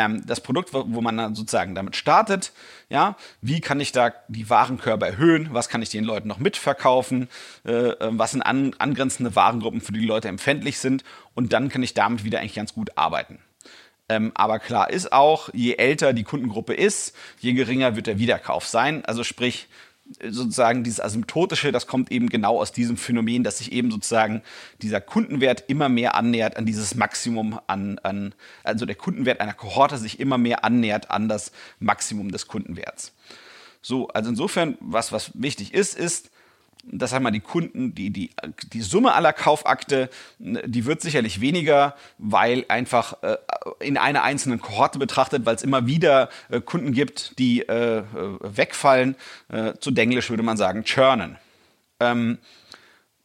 ähm, 0.00 0.22
das 0.26 0.40
Produkt, 0.40 0.72
wo 0.72 1.00
man 1.00 1.16
dann 1.16 1.34
sozusagen 1.34 1.74
damit 1.74 1.96
startet, 1.96 2.52
ja, 2.88 3.16
wie 3.42 3.60
kann 3.60 3.80
ich 3.80 3.92
da 3.92 4.12
die 4.28 4.48
Warenkörbe 4.48 5.06
erhöhen, 5.06 5.50
was 5.52 5.68
kann 5.68 5.82
ich 5.82 5.90
den 5.90 6.04
Leuten 6.04 6.28
noch 6.28 6.38
mitverkaufen, 6.38 7.28
äh, 7.64 7.72
ähm, 7.72 8.18
was 8.18 8.32
sind 8.32 8.42
an, 8.42 8.74
angrenzende 8.78 9.36
Warengruppen, 9.36 9.80
für 9.80 9.92
die, 9.92 10.00
die 10.00 10.06
Leute 10.06 10.28
empfänglich 10.28 10.78
sind 10.78 11.04
und 11.34 11.52
dann 11.52 11.68
kann 11.68 11.82
ich 11.82 11.94
damit 11.94 12.24
wieder 12.24 12.40
eigentlich 12.40 12.54
ganz 12.54 12.72
gut 12.74 12.96
arbeiten. 12.96 13.38
Ähm, 14.08 14.32
aber 14.34 14.58
klar 14.58 14.90
ist 14.90 15.12
auch, 15.12 15.50
je 15.52 15.74
älter 15.74 16.12
die 16.12 16.24
Kundengruppe 16.24 16.74
ist, 16.74 17.14
je 17.38 17.52
geringer 17.52 17.94
wird 17.94 18.08
der 18.08 18.18
Wiederkauf 18.18 18.66
sein. 18.66 19.04
Also 19.04 19.22
sprich, 19.22 19.68
sozusagen 20.28 20.84
dieses 20.84 21.00
Asymptotische, 21.00 21.72
das 21.72 21.86
kommt 21.86 22.10
eben 22.10 22.28
genau 22.28 22.60
aus 22.60 22.72
diesem 22.72 22.96
Phänomen, 22.96 23.44
dass 23.44 23.58
sich 23.58 23.72
eben 23.72 23.90
sozusagen 23.90 24.42
dieser 24.82 25.00
Kundenwert 25.00 25.64
immer 25.68 25.88
mehr 25.88 26.14
annähert 26.14 26.56
an 26.56 26.66
dieses 26.66 26.94
Maximum 26.94 27.60
an, 27.66 27.98
an 28.02 28.34
also 28.64 28.86
der 28.86 28.96
Kundenwert 28.96 29.40
einer 29.40 29.54
Kohorte 29.54 29.98
sich 29.98 30.20
immer 30.20 30.38
mehr 30.38 30.64
annähert 30.64 31.10
an 31.10 31.28
das 31.28 31.52
Maximum 31.78 32.30
des 32.30 32.48
Kundenwerts. 32.48 33.12
So, 33.82 34.08
also 34.08 34.30
insofern, 34.30 34.76
was, 34.80 35.12
was 35.12 35.30
wichtig 35.34 35.72
ist, 35.72 35.96
ist, 35.96 36.30
das 36.84 37.12
haben 37.12 37.22
wir 37.22 37.30
die 37.30 37.40
Kunden, 37.40 37.94
die, 37.94 38.10
die, 38.10 38.30
die 38.72 38.80
Summe 38.80 39.12
aller 39.12 39.32
Kaufakte, 39.32 40.08
die 40.38 40.84
wird 40.86 41.02
sicherlich 41.02 41.40
weniger, 41.40 41.94
weil 42.18 42.64
einfach 42.68 43.22
äh, 43.22 43.36
in 43.80 43.98
einer 43.98 44.22
einzelnen 44.22 44.60
Kohorte 44.60 44.98
betrachtet, 44.98 45.44
weil 45.44 45.56
es 45.56 45.62
immer 45.62 45.86
wieder 45.86 46.30
äh, 46.48 46.60
Kunden 46.60 46.92
gibt, 46.92 47.38
die 47.38 47.60
äh, 47.60 47.98
äh 47.98 48.04
wegfallen. 48.40 49.16
Äh, 49.48 49.74
zu 49.80 49.90
Denglisch 49.90 50.30
würde 50.30 50.42
man 50.42 50.56
sagen, 50.56 50.84
churnen. 50.84 51.36
Ähm, 52.00 52.38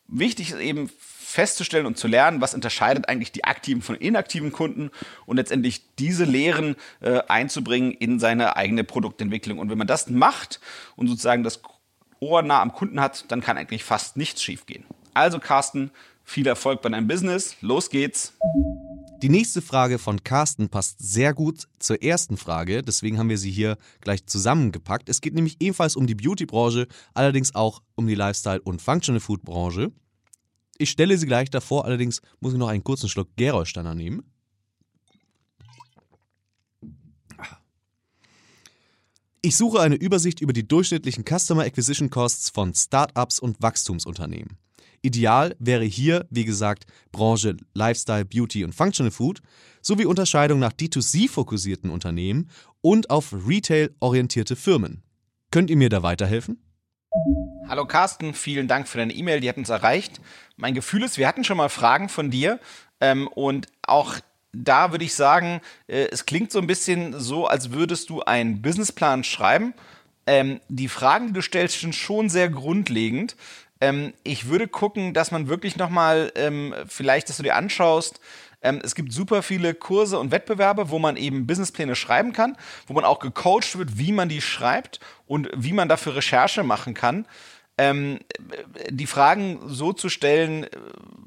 wichtig 0.07 0.51
ist 0.51 0.59
eben 0.59 0.89
festzustellen 1.35 1.85
und 1.85 1.97
zu 1.97 2.07
lernen, 2.07 2.39
was 2.39 2.53
unterscheidet 2.53 3.09
eigentlich 3.09 3.31
die 3.31 3.43
aktiven 3.43 3.81
von 3.81 3.95
inaktiven 3.95 4.53
Kunden 4.53 4.89
und 5.25 5.35
letztendlich 5.35 5.81
diese 5.99 6.23
Lehren 6.23 6.75
äh, 7.01 7.19
einzubringen 7.27 7.91
in 7.91 8.19
seine 8.19 8.55
eigene 8.55 8.85
Produktentwicklung. 8.85 9.59
Und 9.59 9.69
wenn 9.69 9.77
man 9.77 9.87
das 9.87 10.09
macht 10.09 10.61
und 10.95 11.07
sozusagen 11.07 11.43
das 11.43 11.61
Ohr 12.25 12.41
nah 12.41 12.61
am 12.61 12.73
Kunden 12.73 12.99
hat, 12.99 13.25
dann 13.29 13.41
kann 13.41 13.57
eigentlich 13.57 13.83
fast 13.83 14.17
nichts 14.17 14.41
schiefgehen. 14.41 14.83
Also 15.13 15.39
Carsten, 15.39 15.91
viel 16.23 16.47
Erfolg 16.47 16.81
bei 16.81 16.89
deinem 16.89 17.07
Business. 17.07 17.55
Los 17.61 17.89
geht's. 17.89 18.33
Die 19.21 19.29
nächste 19.29 19.61
Frage 19.61 19.97
von 19.97 20.23
Carsten 20.23 20.69
passt 20.69 20.97
sehr 20.99 21.33
gut 21.33 21.67
zur 21.79 22.03
ersten 22.03 22.35
Frage, 22.35 22.81
deswegen 22.81 23.17
haben 23.17 23.29
wir 23.29 23.37
sie 23.37 23.51
hier 23.51 23.77
gleich 24.01 24.25
zusammengepackt. 24.25 25.07
Es 25.07 25.21
geht 25.21 25.33
nämlich 25.33 25.55
ebenfalls 25.61 25.95
um 25.95 26.05
die 26.05 26.15
Beauty-Branche, 26.15 26.87
allerdings 27.13 27.55
auch 27.55 27.81
um 27.95 28.07
die 28.07 28.15
Lifestyle- 28.15 28.61
und 28.61 28.81
Functional-Food-Branche. 28.81 29.91
Ich 30.77 30.89
stelle 30.89 31.17
sie 31.17 31.27
gleich 31.27 31.49
davor, 31.49 31.85
allerdings 31.85 32.21
muss 32.41 32.53
ich 32.53 32.59
noch 32.59 32.67
einen 32.67 32.83
kurzen 32.83 33.07
Schluck 33.07 33.29
Gerolsteiner 33.37 33.95
nehmen. 33.95 34.23
Ich 39.45 39.57
suche 39.57 39.79
eine 39.79 39.93
Übersicht 39.93 40.41
über 40.41 40.53
die 40.53 40.67
durchschnittlichen 40.67 41.23
Customer 41.23 41.65
Acquisition 41.65 42.09
Costs 42.09 42.49
von 42.49 42.73
Startups 42.73 43.37
und 43.37 43.61
Wachstumsunternehmen. 43.61 44.57
Ideal 45.03 45.55
wäre 45.59 45.83
hier, 45.83 46.25
wie 46.31 46.45
gesagt, 46.45 46.87
Branche 47.11 47.55
Lifestyle, 47.75 48.25
Beauty 48.25 48.63
und 48.63 48.73
Functional 48.73 49.11
Food 49.11 49.43
sowie 49.83 50.05
Unterscheidung 50.05 50.57
nach 50.57 50.73
D2C-fokussierten 50.73 51.91
Unternehmen 51.91 52.49
und 52.81 53.11
auf 53.11 53.35
Retail-orientierte 53.47 54.55
Firmen. 54.55 55.03
Könnt 55.51 55.69
ihr 55.69 55.77
mir 55.77 55.89
da 55.89 56.01
weiterhelfen? 56.01 56.59
Hallo 57.67 57.85
Carsten, 57.85 58.33
vielen 58.33 58.67
Dank 58.67 58.87
für 58.87 58.97
deine 58.97 59.13
E-Mail, 59.13 59.41
die 59.41 59.49
hat 59.49 59.57
uns 59.57 59.69
erreicht. 59.69 60.21
Mein 60.55 60.73
Gefühl 60.73 61.03
ist, 61.03 61.19
wir 61.19 61.27
hatten 61.27 61.43
schon 61.43 61.57
mal 61.57 61.69
Fragen 61.69 62.09
von 62.09 62.31
dir 62.31 62.59
ähm, 62.99 63.27
und 63.27 63.67
auch 63.83 64.15
da 64.63 64.91
würde 64.91 65.05
ich 65.05 65.13
sagen, 65.15 65.61
äh, 65.87 66.07
es 66.11 66.25
klingt 66.25 66.51
so 66.51 66.59
ein 66.59 66.67
bisschen 66.67 67.19
so, 67.19 67.47
als 67.47 67.71
würdest 67.71 68.09
du 68.09 68.21
einen 68.21 68.61
Businessplan 68.61 69.23
schreiben. 69.23 69.73
Ähm, 70.27 70.59
die 70.69 70.87
Fragen, 70.87 71.27
die 71.27 71.33
du 71.33 71.41
stellst, 71.41 71.81
sind 71.81 71.95
schon 71.95 72.29
sehr 72.29 72.49
grundlegend. 72.49 73.35
Ähm, 73.81 74.13
ich 74.23 74.47
würde 74.47 74.67
gucken, 74.67 75.13
dass 75.13 75.31
man 75.31 75.47
wirklich 75.47 75.77
nochmal, 75.77 76.31
ähm, 76.35 76.73
vielleicht, 76.87 77.29
dass 77.29 77.37
du 77.37 77.43
dir 77.43 77.55
anschaust, 77.55 78.19
ähm, 78.61 78.81
es 78.83 78.95
gibt 78.95 79.13
super 79.13 79.43
viele 79.43 79.75
Kurse 79.75 80.17
und 80.17 80.31
Wettbewerbe, 80.31 80.89
wo 80.89 80.97
man 80.97 81.17
eben 81.17 81.45
Businesspläne 81.45 81.95
schreiben 81.95 82.33
kann, 82.33 82.57
wo 82.87 82.93
man 82.93 83.05
auch 83.05 83.19
gecoacht 83.19 83.77
wird, 83.77 83.99
wie 83.99 84.11
man 84.11 84.29
die 84.29 84.41
schreibt 84.41 84.99
und 85.27 85.49
wie 85.55 85.73
man 85.73 85.87
dafür 85.87 86.15
Recherche 86.15 86.63
machen 86.63 86.95
kann. 86.95 87.27
Ähm, 87.77 88.19
die 88.89 89.05
Fragen 89.05 89.59
so 89.67 89.93
zu 89.93 90.09
stellen, 90.09 90.65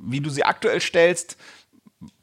wie 0.00 0.20
du 0.20 0.30
sie 0.30 0.44
aktuell 0.44 0.80
stellst, 0.80 1.37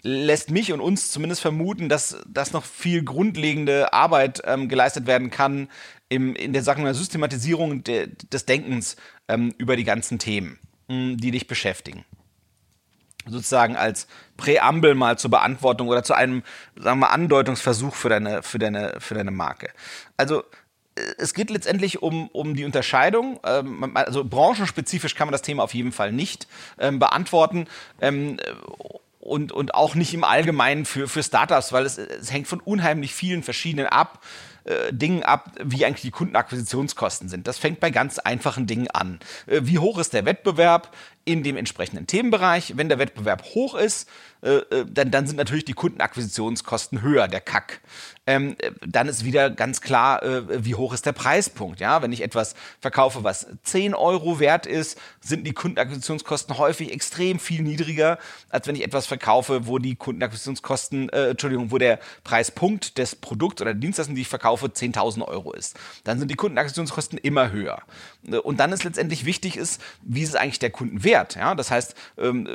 lässt 0.01 0.51
mich 0.51 0.71
und 0.71 0.79
uns 0.79 1.11
zumindest 1.11 1.41
vermuten, 1.41 1.89
dass, 1.89 2.17
dass 2.27 2.53
noch 2.53 2.63
viel 2.63 3.03
grundlegende 3.03 3.93
Arbeit 3.93 4.41
ähm, 4.45 4.69
geleistet 4.69 5.05
werden 5.05 5.31
kann 5.31 5.69
im, 6.09 6.35
in 6.35 6.53
der, 6.53 6.63
sagen 6.63 6.83
wir, 6.83 6.93
Systematisierung 6.93 7.83
de, 7.83 8.09
des 8.31 8.45
Denkens 8.45 8.95
ähm, 9.27 9.53
über 9.57 9.75
die 9.75 9.83
ganzen 9.83 10.19
Themen, 10.19 10.59
mh, 10.87 10.95
hm, 10.95 11.17
die 11.17 11.31
dich 11.31 11.47
beschäftigen. 11.47 12.05
Sozusagen 13.27 13.75
als 13.75 14.07
Präambel 14.37 14.93
mal 14.93 15.17
zur 15.17 15.31
Beantwortung 15.31 15.87
oder 15.87 16.03
zu 16.03 16.13
einem, 16.13 16.43
sagen 16.75 16.99
wir, 16.99 17.09
Andeutungsversuch 17.09 17.95
für 17.95 18.09
deine, 18.09 18.43
für 18.43 18.59
deine, 18.59 18.95
für 18.99 19.15
deine 19.15 19.31
Marke. 19.31 19.71
Also 20.15 20.43
äh, 20.95 21.01
es 21.17 21.33
geht 21.33 21.49
letztendlich 21.49 22.01
um, 22.01 22.29
um 22.29 22.55
die 22.55 22.65
Unterscheidung. 22.65 23.39
Ähm, 23.43 23.97
also 23.97 24.23
branchenspezifisch 24.23 25.15
kann 25.15 25.27
man 25.27 25.33
das 25.33 25.41
Thema 25.41 25.63
auf 25.63 25.73
jeden 25.73 25.91
Fall 25.91 26.13
nicht 26.13 26.47
ähm, 26.79 26.99
beantworten. 26.99 27.67
Ähm, 27.99 28.37
und, 29.25 29.51
und 29.51 29.73
auch 29.73 29.95
nicht 29.95 30.13
im 30.13 30.23
Allgemeinen 30.23 30.85
für, 30.85 31.07
für 31.07 31.23
Startups, 31.23 31.73
weil 31.73 31.85
es, 31.85 31.97
es 31.97 32.31
hängt 32.31 32.47
von 32.47 32.59
unheimlich 32.59 33.13
vielen 33.13 33.43
verschiedenen 33.43 33.87
ab. 33.87 34.23
Äh, 34.65 34.91
Dingen 34.91 35.21
ab, 35.23 35.51
wie 35.63 35.85
eigentlich 35.85 36.01
die 36.01 36.11
Kundenakquisitionskosten 36.11 37.29
sind. 37.29 37.45
Das 37.45 37.59
fängt 37.59 37.79
bei 37.79 37.91
ganz 37.91 38.17
einfachen 38.17 38.65
Dingen 38.65 38.89
an. 38.89 39.19
Äh, 39.45 39.61
wie 39.63 39.77
hoch 39.77 39.99
ist 39.99 40.13
der 40.13 40.25
Wettbewerb 40.25 40.91
in 41.25 41.43
dem 41.43 41.57
entsprechenden 41.57 42.07
Themenbereich? 42.07 42.77
Wenn 42.77 42.89
der 42.89 42.99
Wettbewerb 42.99 43.43
hoch 43.53 43.75
ist, 43.75 44.07
äh, 44.41 44.57
äh 44.57 44.85
dann, 44.87 45.11
dann 45.11 45.27
sind 45.27 45.37
natürlich 45.37 45.65
die 45.65 45.73
Kundenakquisitionskosten 45.73 47.01
höher, 47.01 47.27
der 47.27 47.41
Kack 47.41 47.81
ähm, 48.27 48.55
dann 48.85 49.07
ist 49.07 49.23
wieder 49.23 49.51
ganz 49.51 49.81
klar, 49.81 50.23
äh, 50.23 50.65
wie 50.65 50.75
hoch 50.75 50.93
ist 50.93 51.05
der 51.05 51.11
Preispunkt. 51.11 51.79
Ja? 51.79 52.01
Wenn 52.01 52.11
ich 52.11 52.21
etwas 52.21 52.55
verkaufe, 52.79 53.23
was 53.23 53.45
10 53.63 53.93
Euro 53.93 54.39
wert 54.39 54.65
ist, 54.65 54.99
sind 55.21 55.45
die 55.45 55.53
Kundenakquisitionskosten 55.53 56.57
häufig 56.57 56.91
extrem 56.91 57.39
viel 57.39 57.61
niedriger, 57.61 58.17
als 58.49 58.67
wenn 58.67 58.75
ich 58.75 58.83
etwas 58.83 59.05
verkaufe, 59.05 59.67
wo 59.67 59.77
die 59.77 59.95
Kundenakquisitionskosten, 59.95 61.09
äh, 61.09 61.29
Entschuldigung, 61.29 61.71
wo 61.71 61.77
der 61.77 61.99
Preispunkt 62.23 62.97
des 62.97 63.15
Produkts 63.15 63.61
oder 63.61 63.75
Dienstleistungen, 63.75 64.15
die 64.15 64.23
ich 64.23 64.27
verkaufe, 64.27 64.67
10.000 64.67 65.27
Euro 65.27 65.53
ist. 65.53 65.77
Dann 66.03 66.17
sind 66.17 66.31
die 66.31 66.35
Kundenakquisitionskosten 66.35 67.19
immer 67.19 67.51
höher. 67.51 67.83
Und 68.43 68.59
dann 68.59 68.71
ist 68.71 68.83
letztendlich 68.83 69.25
wichtig 69.25 69.55
ist, 69.55 69.79
wie 70.01 70.23
ist 70.23 70.35
eigentlich 70.35 70.59
der 70.59 70.71
Kundenwert? 70.71 71.14
Ja? 71.35 71.55
Das 71.55 71.71
heißt, 71.71 71.95
ähm, 72.17 72.47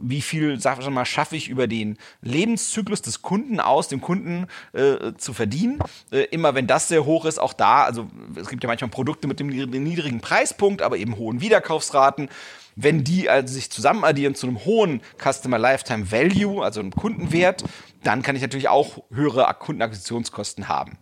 wie 0.00 0.20
viel, 0.20 0.60
schaffe 0.60 1.36
ich 1.36 1.48
über 1.48 1.66
den 1.66 1.98
Lebenszyklus 2.22 3.02
des 3.02 3.22
Kunden 3.22 3.60
aus, 3.60 3.88
dem 3.88 4.00
Kunden 4.00 4.46
äh, 4.72 5.12
zu 5.16 5.32
verdienen. 5.32 5.78
Äh, 6.10 6.24
immer 6.30 6.54
wenn 6.54 6.66
das 6.66 6.88
sehr 6.88 7.04
hoch 7.04 7.24
ist, 7.24 7.38
auch 7.38 7.52
da, 7.52 7.84
also 7.84 8.08
es 8.36 8.48
gibt 8.48 8.62
ja 8.62 8.68
manchmal 8.68 8.90
Produkte 8.90 9.28
mit 9.28 9.40
dem 9.40 9.48
niedrigen 9.48 10.20
Preispunkt, 10.20 10.82
aber 10.82 10.96
eben 10.96 11.16
hohen 11.16 11.40
Wiederkaufsraten. 11.40 12.28
Wenn 12.76 13.02
die 13.02 13.28
also 13.28 13.52
sich 13.52 13.70
zusammen 13.70 14.04
addieren 14.04 14.36
zu 14.36 14.46
einem 14.46 14.64
hohen 14.64 15.00
Customer 15.20 15.58
Lifetime 15.58 16.12
Value, 16.12 16.62
also 16.62 16.78
einem 16.80 16.92
Kundenwert, 16.92 17.64
dann 18.04 18.22
kann 18.22 18.36
ich 18.36 18.42
natürlich 18.42 18.68
auch 18.68 19.02
höhere 19.12 19.52
Kundenakquisitionskosten 19.58 20.68
haben. 20.68 20.96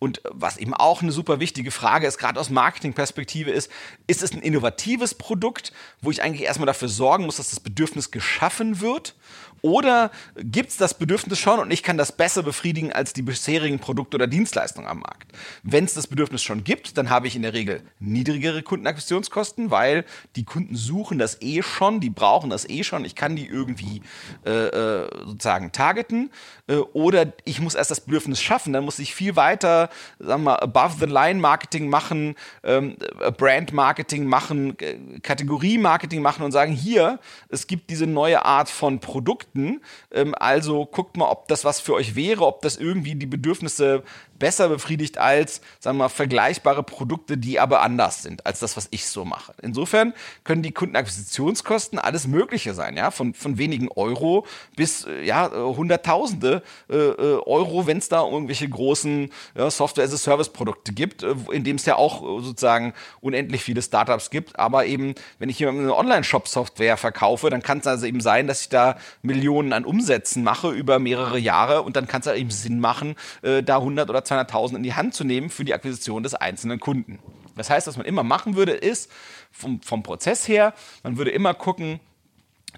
Und 0.00 0.22
was 0.24 0.56
eben 0.56 0.72
auch 0.72 1.02
eine 1.02 1.12
super 1.12 1.40
wichtige 1.40 1.70
Frage 1.70 2.06
ist, 2.06 2.16
gerade 2.16 2.40
aus 2.40 2.48
Marketingperspektive, 2.48 3.50
ist, 3.50 3.70
ist 4.06 4.22
es 4.22 4.32
ein 4.32 4.40
innovatives 4.40 5.14
Produkt, 5.14 5.72
wo 6.00 6.10
ich 6.10 6.22
eigentlich 6.22 6.42
erstmal 6.42 6.66
dafür 6.66 6.88
sorgen 6.88 7.26
muss, 7.26 7.36
dass 7.36 7.50
das 7.50 7.60
Bedürfnis 7.60 8.10
geschaffen 8.10 8.80
wird? 8.80 9.14
Oder 9.62 10.10
gibt 10.36 10.70
es 10.70 10.76
das 10.76 10.94
Bedürfnis 10.94 11.38
schon 11.38 11.60
und 11.60 11.70
ich 11.70 11.82
kann 11.82 11.98
das 11.98 12.12
besser 12.12 12.42
befriedigen 12.42 12.92
als 12.92 13.12
die 13.12 13.22
bisherigen 13.22 13.78
Produkte 13.78 14.16
oder 14.16 14.26
Dienstleistungen 14.26 14.88
am 14.88 15.00
Markt? 15.00 15.32
Wenn 15.62 15.84
es 15.84 15.94
das 15.94 16.06
Bedürfnis 16.06 16.42
schon 16.42 16.64
gibt, 16.64 16.96
dann 16.96 17.10
habe 17.10 17.26
ich 17.26 17.36
in 17.36 17.42
der 17.42 17.52
Regel 17.52 17.82
niedrigere 17.98 18.62
Kundenakquisitionskosten, 18.62 19.70
weil 19.70 20.04
die 20.36 20.44
Kunden 20.44 20.76
suchen 20.76 21.18
das 21.18 21.42
eh 21.42 21.62
schon, 21.62 22.00
die 22.00 22.10
brauchen 22.10 22.48
das 22.48 22.68
eh 22.68 22.84
schon, 22.84 23.04
ich 23.04 23.14
kann 23.14 23.36
die 23.36 23.46
irgendwie 23.46 24.00
äh, 24.46 24.50
äh, 24.50 25.10
sozusagen 25.26 25.72
targeten. 25.72 26.30
Äh, 26.66 26.76
oder 26.76 27.32
ich 27.44 27.60
muss 27.60 27.74
erst 27.74 27.90
das 27.90 28.00
Bedürfnis 28.00 28.40
schaffen, 28.40 28.72
dann 28.72 28.84
muss 28.84 28.98
ich 28.98 29.14
viel 29.14 29.36
weiter 29.36 29.89
sagen 30.18 30.44
wir, 30.44 30.62
Above-the-Line-Marketing 30.62 31.88
machen, 31.88 32.34
ähm, 32.62 32.96
Brand-Marketing 33.36 34.26
machen, 34.26 34.76
Kategorie-Marketing 35.22 36.22
machen 36.22 36.44
und 36.44 36.52
sagen, 36.52 36.72
hier, 36.72 37.18
es 37.48 37.66
gibt 37.66 37.90
diese 37.90 38.06
neue 38.06 38.44
Art 38.44 38.68
von 38.68 39.00
Produkten, 39.00 39.80
ähm, 40.12 40.34
also 40.38 40.86
guckt 40.86 41.16
mal, 41.16 41.28
ob 41.28 41.48
das 41.48 41.64
was 41.64 41.80
für 41.80 41.94
euch 41.94 42.14
wäre, 42.14 42.46
ob 42.46 42.62
das 42.62 42.76
irgendwie 42.76 43.14
die 43.14 43.26
Bedürfnisse 43.26 44.02
besser 44.40 44.68
befriedigt 44.68 45.18
als, 45.18 45.60
sagen 45.78 45.98
wir 45.98 46.04
mal, 46.04 46.08
vergleichbare 46.08 46.82
Produkte, 46.82 47.38
die 47.38 47.60
aber 47.60 47.82
anders 47.82 48.24
sind 48.24 48.44
als 48.46 48.58
das, 48.58 48.76
was 48.76 48.88
ich 48.90 49.06
so 49.06 49.24
mache. 49.24 49.54
Insofern 49.62 50.12
können 50.42 50.64
die 50.64 50.72
Kundenakquisitionskosten 50.72 52.00
alles 52.00 52.26
Mögliche 52.26 52.74
sein, 52.74 52.96
ja, 52.96 53.12
von, 53.12 53.34
von 53.34 53.58
wenigen 53.58 53.88
Euro 53.88 54.46
bis, 54.74 55.04
äh, 55.04 55.22
ja, 55.22 55.46
äh, 55.46 55.76
Hunderttausende 55.76 56.62
äh, 56.88 56.96
äh, 56.96 57.40
Euro, 57.46 57.86
wenn 57.86 57.98
es 57.98 58.08
da 58.08 58.24
irgendwelche 58.24 58.68
großen 58.68 59.30
ja, 59.54 59.70
Software-as-a-Service-Produkte 59.70 60.92
gibt, 60.92 61.22
in 61.22 61.62
dem 61.62 61.76
es 61.76 61.86
ja 61.86 61.96
auch 61.96 62.22
sozusagen 62.42 62.94
unendlich 63.20 63.62
viele 63.62 63.82
Startups 63.82 64.30
gibt. 64.30 64.58
Aber 64.58 64.86
eben, 64.86 65.14
wenn 65.38 65.48
ich 65.48 65.58
jemandem 65.58 65.84
eine 65.84 65.96
Online-Shop-Software 65.96 66.96
verkaufe, 66.96 67.50
dann 67.50 67.62
kann 67.62 67.78
es 67.78 67.86
also 67.86 68.06
eben 68.06 68.20
sein, 68.20 68.46
dass 68.46 68.62
ich 68.62 68.68
da 68.70 68.96
Millionen 69.22 69.72
an 69.72 69.84
Umsätzen 69.84 70.42
mache 70.42 70.70
über 70.70 70.98
mehrere 70.98 71.38
Jahre 71.38 71.82
und 71.82 71.96
dann 71.96 72.08
kann 72.08 72.22
es 72.22 72.26
halt 72.26 72.38
eben 72.38 72.50
Sinn 72.50 72.80
machen, 72.80 73.16
äh, 73.42 73.62
da 73.62 73.76
100 73.76 74.08
oder 74.08 74.24
200.000 74.30 74.76
in 74.76 74.82
die 74.82 74.94
Hand 74.94 75.14
zu 75.14 75.24
nehmen 75.24 75.50
für 75.50 75.64
die 75.64 75.74
Akquisition 75.74 76.22
des 76.22 76.34
einzelnen 76.34 76.80
Kunden. 76.80 77.18
Das 77.56 77.70
heißt, 77.70 77.86
was 77.86 77.96
man 77.96 78.06
immer 78.06 78.22
machen 78.22 78.56
würde, 78.56 78.72
ist 78.72 79.10
vom, 79.50 79.82
vom 79.82 80.02
Prozess 80.02 80.48
her, 80.48 80.74
man 81.02 81.16
würde 81.16 81.30
immer 81.30 81.54
gucken, 81.54 82.00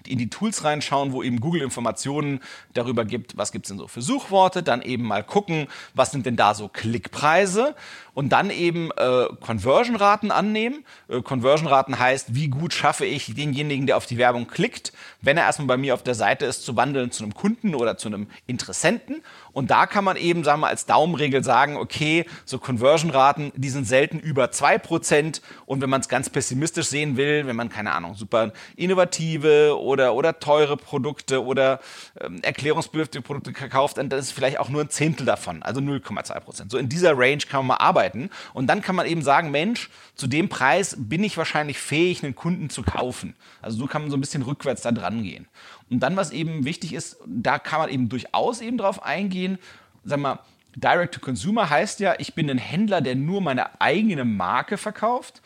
in 0.07 0.19
die 0.19 0.31
Tools 0.31 0.65
reinschauen, 0.65 1.13
wo 1.13 1.23
eben 1.23 1.41
Google 1.41 1.63
Informationen 1.63 2.41
darüber 2.75 3.05
gibt, 3.05 3.37
was 3.37 3.53
gibt 3.53 3.67
es 3.67 3.69
denn 3.69 3.79
so 3.79 3.89
für 3.89 4.03
Suchworte, 4.03 4.63
dann 4.63 4.83
eben 4.83 5.05
mal 5.05 5.23
gucken, 5.23 5.69
was 5.95 6.11
sind 6.11 6.27
denn 6.27 6.37
da 6.37 6.55
so 6.55 6.69
Klickpreise 6.69 7.75
und 8.15 8.31
dann 8.31 8.51
eben 8.51 8.91
äh, 8.97 9.27
Conversion-Raten 9.41 10.31
annehmen. 10.31 10.85
Äh, 11.09 11.23
Conversion-Raten 11.23 11.99
heißt, 11.99 12.35
wie 12.35 12.49
gut 12.49 12.75
schaffe 12.75 13.07
ich 13.07 13.35
denjenigen, 13.35 13.87
der 13.87 13.97
auf 13.97 14.07
die 14.07 14.19
Werbung 14.19 14.47
klickt, 14.47 14.93
wenn 15.23 15.37
er 15.37 15.45
erstmal 15.45 15.69
bei 15.69 15.77
mir 15.77 15.95
auf 15.95 16.03
der 16.03 16.15
Seite 16.15 16.45
ist, 16.45 16.65
zu 16.65 16.77
wandeln 16.77 17.11
zu 17.11 17.23
einem 17.23 17.35
Kunden 17.35 17.75
oder 17.75 17.97
zu 17.97 18.09
einem 18.09 18.27
Interessenten. 18.47 19.23
Und 19.53 19.71
da 19.71 19.87
kann 19.87 20.05
man 20.05 20.17
eben, 20.17 20.45
sagen 20.45 20.61
wir, 20.61 20.69
als 20.69 20.87
Daumenregel 20.87 21.43
sagen, 21.43 21.77
okay, 21.77 22.27
so 22.45 22.59
Conversion-Raten, 22.59 23.53
die 23.57 23.71
sind 23.71 23.87
selten 23.87 24.19
über 24.19 24.47
2%. 24.47 25.41
Und 25.67 25.81
wenn 25.81 25.91
man 25.91 26.01
es 26.01 26.09
ganz 26.09 26.29
pessimistisch 26.29 26.89
sehen 26.89 27.17
will, 27.17 27.47
wenn 27.47 27.57
man, 27.57 27.71
keine 27.71 27.93
Ahnung, 27.93 28.15
super 28.15 28.53
innovative 28.77 29.77
oder, 29.83 30.15
oder 30.15 30.39
teure 30.39 30.77
Produkte 30.77 31.45
oder 31.45 31.81
ähm, 32.21 32.41
erklärungsbedürftige 32.43 33.23
Produkte 33.23 33.53
kauft, 33.53 33.99
dann 33.99 34.11
ist 34.11 34.33
vielleicht 34.33 34.59
auch 34.59 34.69
nur 34.69 34.83
ein 34.83 34.91
Zehntel 34.91 35.27
davon, 35.27 35.63
also 35.63 35.81
0,2%. 35.81 36.71
So 36.71 36.79
in 36.79 36.89
dieser 36.89 37.17
Range 37.17 37.39
kann 37.49 37.67
man 37.67 37.79
mal 37.79 37.85
arbeiten. 37.85 38.31
Und 38.55 38.67
dann 38.67 38.83
kann 38.83 38.97
man 38.97 39.07
eben 39.07 39.23
sagen, 39.23 39.51
Mensch, 39.51 39.91
zu 40.15 40.27
dem 40.27 40.49
Preis 40.49 40.97
bin 40.99 41.25
ich 41.25 41.37
wahrscheinlich 41.37 41.79
fähig, 41.79 42.23
einen 42.23 42.35
Kunden 42.35 42.71
zu 42.71 42.83
kaufen. 42.83 43.35
Also 43.61 43.79
so 43.79 43.87
kann 43.87 44.03
man 44.03 44.11
so 44.11 44.17
ein 44.17 44.21
bisschen 44.21 44.43
rückwärts 44.43 44.83
da 44.83 44.93
dran 44.93 45.23
gehen. 45.23 45.47
Und 45.91 46.01
dann, 46.01 46.17
was 46.17 46.31
eben 46.31 46.65
wichtig 46.65 46.95
ist, 46.95 47.19
da 47.27 47.59
kann 47.59 47.81
man 47.81 47.91
eben 47.91 48.09
durchaus 48.09 48.61
eben 48.61 48.79
drauf 48.79 49.03
eingehen, 49.03 49.59
sag 50.05 50.19
mal, 50.19 50.39
Direct 50.75 51.15
to 51.15 51.21
Consumer 51.21 51.69
heißt 51.69 52.01
ja, 52.01 52.15
ich 52.19 52.35
bin 52.35 52.49
ein 52.49 52.59
Händler, 52.59 53.01
der 53.01 53.15
nur 53.15 53.41
meine 53.41 53.81
eigene 53.81 54.25
Marke 54.25 54.79
verkauft. 54.79 55.43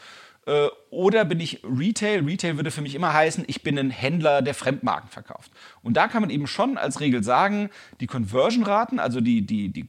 Äh, 0.46 0.68
oder 0.90 1.24
bin 1.24 1.40
ich 1.40 1.60
Retail? 1.64 2.24
Retail 2.24 2.56
würde 2.56 2.70
für 2.70 2.80
mich 2.80 2.94
immer 2.94 3.12
heißen, 3.12 3.44
ich 3.48 3.62
bin 3.62 3.78
ein 3.78 3.90
Händler, 3.90 4.42
der 4.42 4.54
Fremdmarken 4.54 5.10
verkauft. 5.10 5.50
Und 5.82 5.96
da 5.96 6.08
kann 6.08 6.22
man 6.22 6.30
eben 6.30 6.46
schon 6.46 6.78
als 6.78 7.00
Regel 7.00 7.22
sagen, 7.22 7.68
die 8.00 8.06
Conversion-Raten, 8.06 8.98
also 8.98 9.20
die, 9.20 9.42
die, 9.42 9.68
die 9.68 9.88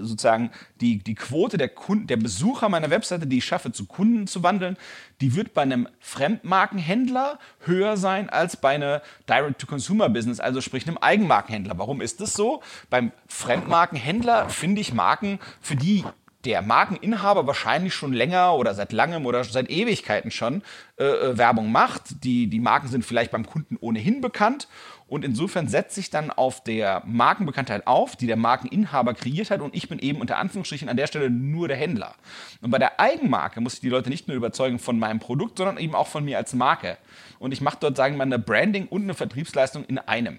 sozusagen 0.00 0.50
die, 0.80 0.98
die 0.98 1.14
Quote 1.14 1.56
der 1.56 1.68
Kunden, 1.68 2.08
der 2.08 2.16
Besucher 2.16 2.68
meiner 2.68 2.90
Webseite, 2.90 3.28
die 3.28 3.38
ich 3.38 3.44
schaffe, 3.44 3.70
zu 3.70 3.86
Kunden 3.86 4.26
zu 4.26 4.42
wandeln, 4.42 4.76
die 5.20 5.36
wird 5.36 5.54
bei 5.54 5.62
einem 5.62 5.88
Fremdmarkenhändler 6.00 7.38
höher 7.60 7.96
sein 7.96 8.28
als 8.28 8.56
bei 8.56 8.74
einem 8.74 9.00
Direct-to-Consumer-Business, 9.28 10.40
also 10.40 10.60
sprich 10.60 10.86
einem 10.86 10.98
Eigenmarkenhändler. 10.98 11.78
Warum 11.78 12.00
ist 12.00 12.20
das 12.20 12.32
so? 12.32 12.60
Beim 12.90 13.12
Fremdmarkenhändler 13.28 14.48
finde 14.48 14.80
ich 14.80 14.92
Marken, 14.92 15.38
für 15.60 15.76
die 15.76 16.04
der 16.44 16.62
Markeninhaber 16.62 17.46
wahrscheinlich 17.46 17.94
schon 17.94 18.12
länger 18.12 18.54
oder 18.54 18.74
seit 18.74 18.92
langem 18.92 19.26
oder 19.26 19.42
seit 19.42 19.70
Ewigkeiten 19.70 20.30
schon 20.30 20.62
äh, 20.98 21.04
äh, 21.04 21.38
Werbung 21.38 21.72
macht. 21.72 22.24
Die, 22.24 22.46
die 22.46 22.60
Marken 22.60 22.88
sind 22.88 23.04
vielleicht 23.04 23.32
beim 23.32 23.46
Kunden 23.46 23.76
ohnehin 23.80 24.20
bekannt 24.20 24.68
und 25.08 25.24
insofern 25.24 25.68
setzt 25.68 25.94
sich 25.94 26.10
dann 26.10 26.30
auf 26.30 26.62
der 26.62 27.02
Markenbekanntheit 27.06 27.86
auf, 27.86 28.16
die 28.16 28.26
der 28.26 28.36
Markeninhaber 28.36 29.14
kreiert 29.14 29.50
hat 29.50 29.60
und 29.60 29.74
ich 29.74 29.88
bin 29.88 29.98
eben 29.98 30.20
unter 30.20 30.38
Anführungsstrichen 30.38 30.88
an 30.88 30.96
der 30.96 31.06
Stelle 31.06 31.30
nur 31.30 31.68
der 31.68 31.76
Händler. 31.76 32.14
Und 32.60 32.70
bei 32.70 32.78
der 32.78 33.00
Eigenmarke 33.00 33.60
muss 33.60 33.74
ich 33.74 33.80
die 33.80 33.88
Leute 33.88 34.10
nicht 34.10 34.28
nur 34.28 34.36
überzeugen 34.36 34.78
von 34.78 34.98
meinem 34.98 35.20
Produkt, 35.20 35.58
sondern 35.58 35.78
eben 35.78 35.94
auch 35.94 36.08
von 36.08 36.24
mir 36.24 36.38
als 36.38 36.54
Marke. 36.54 36.98
Und 37.38 37.52
ich 37.52 37.60
mache 37.60 37.78
dort, 37.80 37.96
sagen 37.96 38.14
wir 38.14 38.18
mal, 38.18 38.24
eine 38.24 38.38
Branding 38.38 38.86
und 38.86 39.02
eine 39.02 39.14
Vertriebsleistung 39.14 39.84
in 39.84 39.98
einem. 39.98 40.38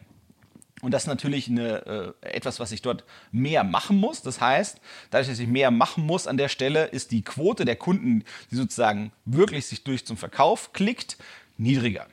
Und 0.82 0.92
das 0.92 1.04
ist 1.04 1.08
natürlich 1.08 1.48
eine, 1.48 2.14
äh, 2.22 2.28
etwas, 2.28 2.60
was 2.60 2.72
ich 2.72 2.82
dort 2.82 3.04
mehr 3.32 3.64
machen 3.64 3.98
muss. 3.98 4.22
Das 4.22 4.40
heißt, 4.40 4.80
dadurch, 5.10 5.28
dass 5.28 5.40
ich 5.40 5.48
mehr 5.48 5.72
machen 5.72 6.06
muss 6.06 6.28
an 6.28 6.38
der 6.38 6.50
Stelle, 6.50 6.86
ist 6.86 7.12
die 7.12 7.24
Quote 7.24 7.66
der 7.66 7.76
Kunden, 7.76 8.24
die 8.52 8.56
sozusagen 8.56 9.12
wirklich 9.26 9.66
sich 9.66 9.84
durch 9.84 10.06
zum 10.06 10.18
Verkauf 10.18 10.74
klickt, 10.74 11.18
niedriger. 11.58 12.06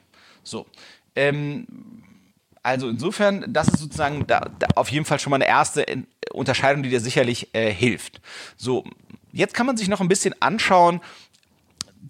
So. 0.42 0.66
Ähm, 1.14 1.66
also 2.62 2.88
insofern, 2.88 3.44
das 3.52 3.68
ist 3.68 3.80
sozusagen 3.80 4.26
da, 4.26 4.40
da 4.58 4.68
auf 4.76 4.88
jeden 4.88 5.04
Fall 5.04 5.20
schon 5.20 5.30
mal 5.30 5.36
eine 5.36 5.46
erste 5.46 5.84
Unterscheidung, 6.32 6.82
die 6.82 6.88
dir 6.88 7.00
sicherlich 7.00 7.54
äh, 7.54 7.70
hilft. 7.70 8.22
So, 8.56 8.84
jetzt 9.30 9.52
kann 9.52 9.66
man 9.66 9.76
sich 9.76 9.88
noch 9.88 10.00
ein 10.00 10.08
bisschen 10.08 10.34
anschauen, 10.40 11.00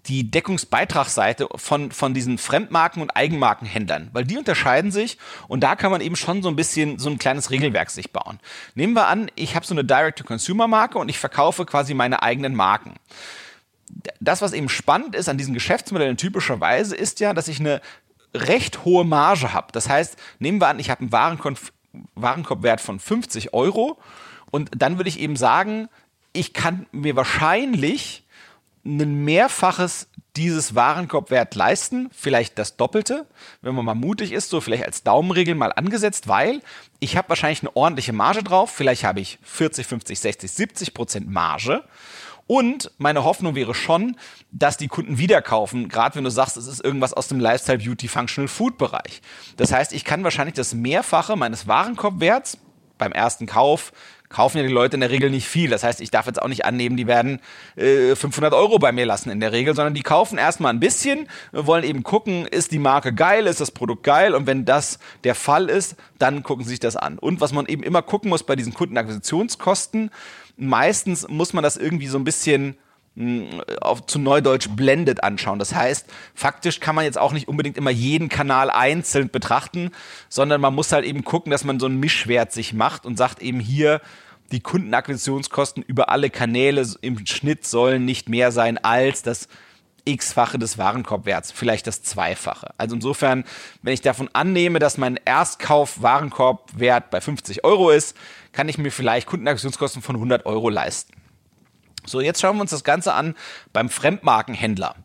die 0.03 0.29
Deckungsbeitragsseite 0.29 1.47
von, 1.55 1.91
von 1.91 2.13
diesen 2.13 2.37
Fremdmarken- 2.37 3.01
und 3.01 3.15
Eigenmarkenhändlern, 3.15 4.09
weil 4.11 4.25
die 4.25 4.37
unterscheiden 4.37 4.91
sich 4.91 5.17
und 5.47 5.61
da 5.61 5.75
kann 5.75 5.91
man 5.91 6.01
eben 6.01 6.17
schon 6.17 6.43
so 6.43 6.49
ein 6.49 6.57
bisschen 6.57 6.99
so 6.99 7.09
ein 7.09 7.17
kleines 7.17 7.49
Regelwerk 7.49 7.89
sich 7.89 8.11
bauen. 8.11 8.39
Nehmen 8.73 8.93
wir 8.93 9.07
an, 9.07 9.31
ich 9.35 9.55
habe 9.55 9.65
so 9.65 9.73
eine 9.73 9.85
Direct-to-Consumer-Marke 9.85 10.97
und 10.97 11.07
ich 11.07 11.17
verkaufe 11.17 11.65
quasi 11.65 11.93
meine 11.93 12.23
eigenen 12.23 12.55
Marken. 12.55 12.95
Das, 14.19 14.41
was 14.41 14.51
eben 14.51 14.67
spannend 14.67 15.15
ist 15.15 15.29
an 15.29 15.37
diesen 15.37 15.53
Geschäftsmodellen 15.53 16.17
typischerweise, 16.17 16.95
ist 16.95 17.21
ja, 17.21 17.33
dass 17.33 17.47
ich 17.47 17.59
eine 17.59 17.81
recht 18.33 18.83
hohe 18.83 19.05
Marge 19.05 19.53
habe. 19.53 19.67
Das 19.71 19.87
heißt, 19.87 20.17
nehmen 20.39 20.59
wir 20.59 20.67
an, 20.67 20.79
ich 20.79 20.89
habe 20.89 21.01
einen 21.01 21.11
Warenkorb, 21.13 21.57
Warenkorbwert 22.15 22.81
von 22.81 22.99
50 22.99 23.53
Euro 23.53 23.97
und 24.51 24.71
dann 24.75 24.97
würde 24.97 25.09
ich 25.09 25.19
eben 25.19 25.37
sagen, 25.37 25.87
ich 26.33 26.51
kann 26.51 26.85
mir 26.91 27.15
wahrscheinlich 27.15 28.24
ein 28.85 29.25
Mehrfaches 29.25 30.07
dieses 30.35 30.75
Warenkorbwert 30.75 31.55
leisten, 31.55 32.09
vielleicht 32.11 32.59
das 32.59 32.77
Doppelte, 32.77 33.25
wenn 33.61 33.73
man 33.73 33.85
mal 33.85 33.95
mutig 33.95 34.31
ist, 34.31 34.49
so 34.49 34.59
vielleicht 34.61 34.85
als 34.85 35.03
Daumenregel 35.03 35.55
mal 35.55 35.71
angesetzt, 35.71 36.27
weil 36.27 36.61
ich 36.99 37.17
habe 37.17 37.29
wahrscheinlich 37.29 37.61
eine 37.61 37.75
ordentliche 37.75 38.13
Marge 38.13 38.43
drauf, 38.43 38.71
vielleicht 38.71 39.03
habe 39.03 39.21
ich 39.21 39.39
40, 39.43 39.87
50, 39.87 40.19
60, 40.19 40.51
70 40.51 40.93
Prozent 40.93 41.29
Marge. 41.29 41.83
Und 42.47 42.91
meine 42.99 43.23
Hoffnung 43.23 43.55
wäre 43.55 43.73
schon, 43.73 44.17
dass 44.51 44.77
die 44.77 44.87
Kunden 44.87 45.17
wieder 45.17 45.41
kaufen, 45.41 45.89
gerade 45.89 46.15
wenn 46.15 46.23
du 46.23 46.29
sagst, 46.29 46.57
es 46.57 46.67
ist 46.67 46.83
irgendwas 46.83 47.13
aus 47.13 47.27
dem 47.27 47.39
Lifestyle 47.39 47.79
Beauty 47.79 48.07
Functional 48.07 48.47
Food 48.47 48.77
Bereich. 48.77 49.21
Das 49.57 49.71
heißt, 49.71 49.93
ich 49.93 50.03
kann 50.03 50.23
wahrscheinlich 50.23 50.53
das 50.53 50.75
Mehrfache 50.75 51.35
meines 51.35 51.67
Warenkorbwerts 51.67 52.59
beim 52.97 53.13
ersten 53.13 53.47
Kauf 53.47 53.93
kaufen 54.29 54.57
ja 54.57 54.63
die 54.63 54.73
Leute 54.73 54.95
in 54.95 55.01
der 55.01 55.09
Regel 55.09 55.29
nicht 55.29 55.47
viel. 55.47 55.69
Das 55.69 55.83
heißt, 55.83 56.01
ich 56.01 56.11
darf 56.11 56.25
jetzt 56.25 56.41
auch 56.41 56.47
nicht 56.47 56.65
annehmen, 56.65 56.97
die 56.97 57.07
werden 57.07 57.39
äh, 57.75 58.15
500 58.15 58.53
Euro 58.53 58.79
bei 58.79 58.91
mir 58.91 59.05
lassen 59.05 59.29
in 59.29 59.39
der 59.39 59.51
Regel, 59.51 59.75
sondern 59.75 59.93
die 59.93 60.01
kaufen 60.01 60.37
erstmal 60.37 60.73
ein 60.73 60.79
bisschen, 60.79 61.27
wollen 61.51 61.83
eben 61.83 62.03
gucken, 62.03 62.45
ist 62.45 62.71
die 62.71 62.79
Marke 62.79 63.13
geil, 63.13 63.47
ist 63.47 63.61
das 63.61 63.71
Produkt 63.71 64.03
geil 64.03 64.33
und 64.33 64.47
wenn 64.47 64.65
das 64.65 64.99
der 65.23 65.35
Fall 65.35 65.69
ist, 65.69 65.95
dann 66.17 66.43
gucken 66.43 66.63
sie 66.63 66.71
sich 66.71 66.79
das 66.79 66.95
an. 66.95 67.19
Und 67.19 67.41
was 67.41 67.53
man 67.53 67.65
eben 67.65 67.83
immer 67.83 68.01
gucken 68.01 68.29
muss 68.29 68.43
bei 68.43 68.55
diesen 68.55 68.73
Kundenakquisitionskosten, 68.73 70.11
meistens 70.57 71.27
muss 71.27 71.53
man 71.53 71.63
das 71.63 71.77
irgendwie 71.77 72.07
so 72.07 72.17
ein 72.17 72.23
bisschen 72.23 72.77
auf, 73.79 74.05
zu 74.05 74.19
Neudeutsch 74.19 74.69
blended 74.69 75.23
anschauen. 75.23 75.59
Das 75.59 75.73
heißt, 75.73 76.05
faktisch 76.33 76.79
kann 76.79 76.95
man 76.95 77.05
jetzt 77.05 77.17
auch 77.17 77.31
nicht 77.31 77.47
unbedingt 77.47 77.77
immer 77.77 77.91
jeden 77.91 78.27
Kanal 78.27 78.69
einzeln 78.69 79.29
betrachten, 79.29 79.91
sondern 80.27 80.59
man 80.59 80.75
muss 80.75 80.91
halt 80.91 81.05
eben 81.05 81.23
gucken, 81.23 81.51
dass 81.51 81.63
man 81.63 81.79
so 81.79 81.85
einen 81.85 81.99
Mischwert 81.99 82.51
sich 82.51 82.73
macht 82.73 83.05
und 83.05 83.17
sagt 83.17 83.41
eben 83.41 83.59
hier, 83.59 84.01
die 84.51 84.59
Kundenakquisitionskosten 84.59 85.81
über 85.83 86.09
alle 86.09 86.29
Kanäle 86.29 86.85
im 87.01 87.25
Schnitt 87.25 87.65
sollen 87.65 88.05
nicht 88.05 88.29
mehr 88.29 88.51
sein 88.51 88.77
als 88.77 89.23
das 89.23 89.47
x-fache 90.05 90.59
des 90.59 90.77
Warenkorbwerts, 90.77 91.51
vielleicht 91.51 91.87
das 91.87 92.03
Zweifache. 92.03 92.73
Also 92.77 92.95
insofern, 92.95 93.43
wenn 93.81 93.93
ich 93.93 94.01
davon 94.01 94.29
annehme, 94.33 94.77
dass 94.77 94.97
mein 94.97 95.17
Erstkauf-Warenkorbwert 95.25 97.09
bei 97.09 97.21
50 97.21 97.63
Euro 97.63 97.89
ist, 97.89 98.15
kann 98.51 98.69
ich 98.69 98.77
mir 98.77 98.91
vielleicht 98.91 99.27
Kundenakquisitionskosten 99.27 100.03
von 100.03 100.15
100 100.15 100.45
Euro 100.45 100.69
leisten. 100.69 101.13
So, 102.05 102.21
jetzt 102.21 102.41
schauen 102.41 102.57
wir 102.57 102.61
uns 102.61 102.71
das 102.71 102.83
Ganze 102.83 103.13
an 103.13 103.35
beim 103.73 103.89
Fremdmarkenhändler. 103.89 104.95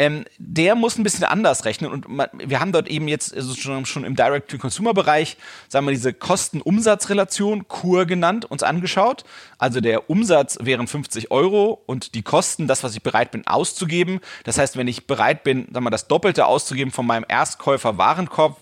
ähm, 0.00 0.24
der 0.38 0.76
muss 0.76 0.96
ein 0.96 1.02
bisschen 1.02 1.24
anders 1.24 1.66
rechnen. 1.66 1.92
Und 1.92 2.08
man, 2.08 2.28
wir 2.32 2.58
haben 2.58 2.72
dort 2.72 2.88
eben 2.88 3.06
jetzt 3.06 3.36
also 3.36 3.54
schon, 3.54 3.84
schon 3.84 4.04
im 4.04 4.16
Direct-to-Consumer-Bereich, 4.16 5.36
sagen 5.68 5.84
wir, 5.84 5.92
diese 5.92 6.14
Kosten-Umsatz-Relation, 6.14 7.68
KUR 7.68 8.06
genannt, 8.06 8.50
uns 8.50 8.62
angeschaut. 8.62 9.24
Also 9.58 9.82
der 9.82 10.08
Umsatz 10.08 10.56
wären 10.62 10.86
50 10.86 11.30
Euro 11.30 11.82
und 11.84 12.14
die 12.14 12.22
Kosten, 12.22 12.66
das, 12.66 12.82
was 12.82 12.94
ich 12.94 13.02
bereit 13.02 13.30
bin 13.30 13.46
auszugeben. 13.46 14.20
Das 14.44 14.56
heißt, 14.56 14.78
wenn 14.78 14.88
ich 14.88 15.06
bereit 15.06 15.44
bin, 15.44 15.68
sagen 15.70 15.84
wir, 15.84 15.90
das 15.90 16.08
Doppelte 16.08 16.46
auszugeben 16.46 16.92
von 16.92 17.04
meinem 17.04 17.26
Erstkäufer-Warenkorb, 17.28 18.56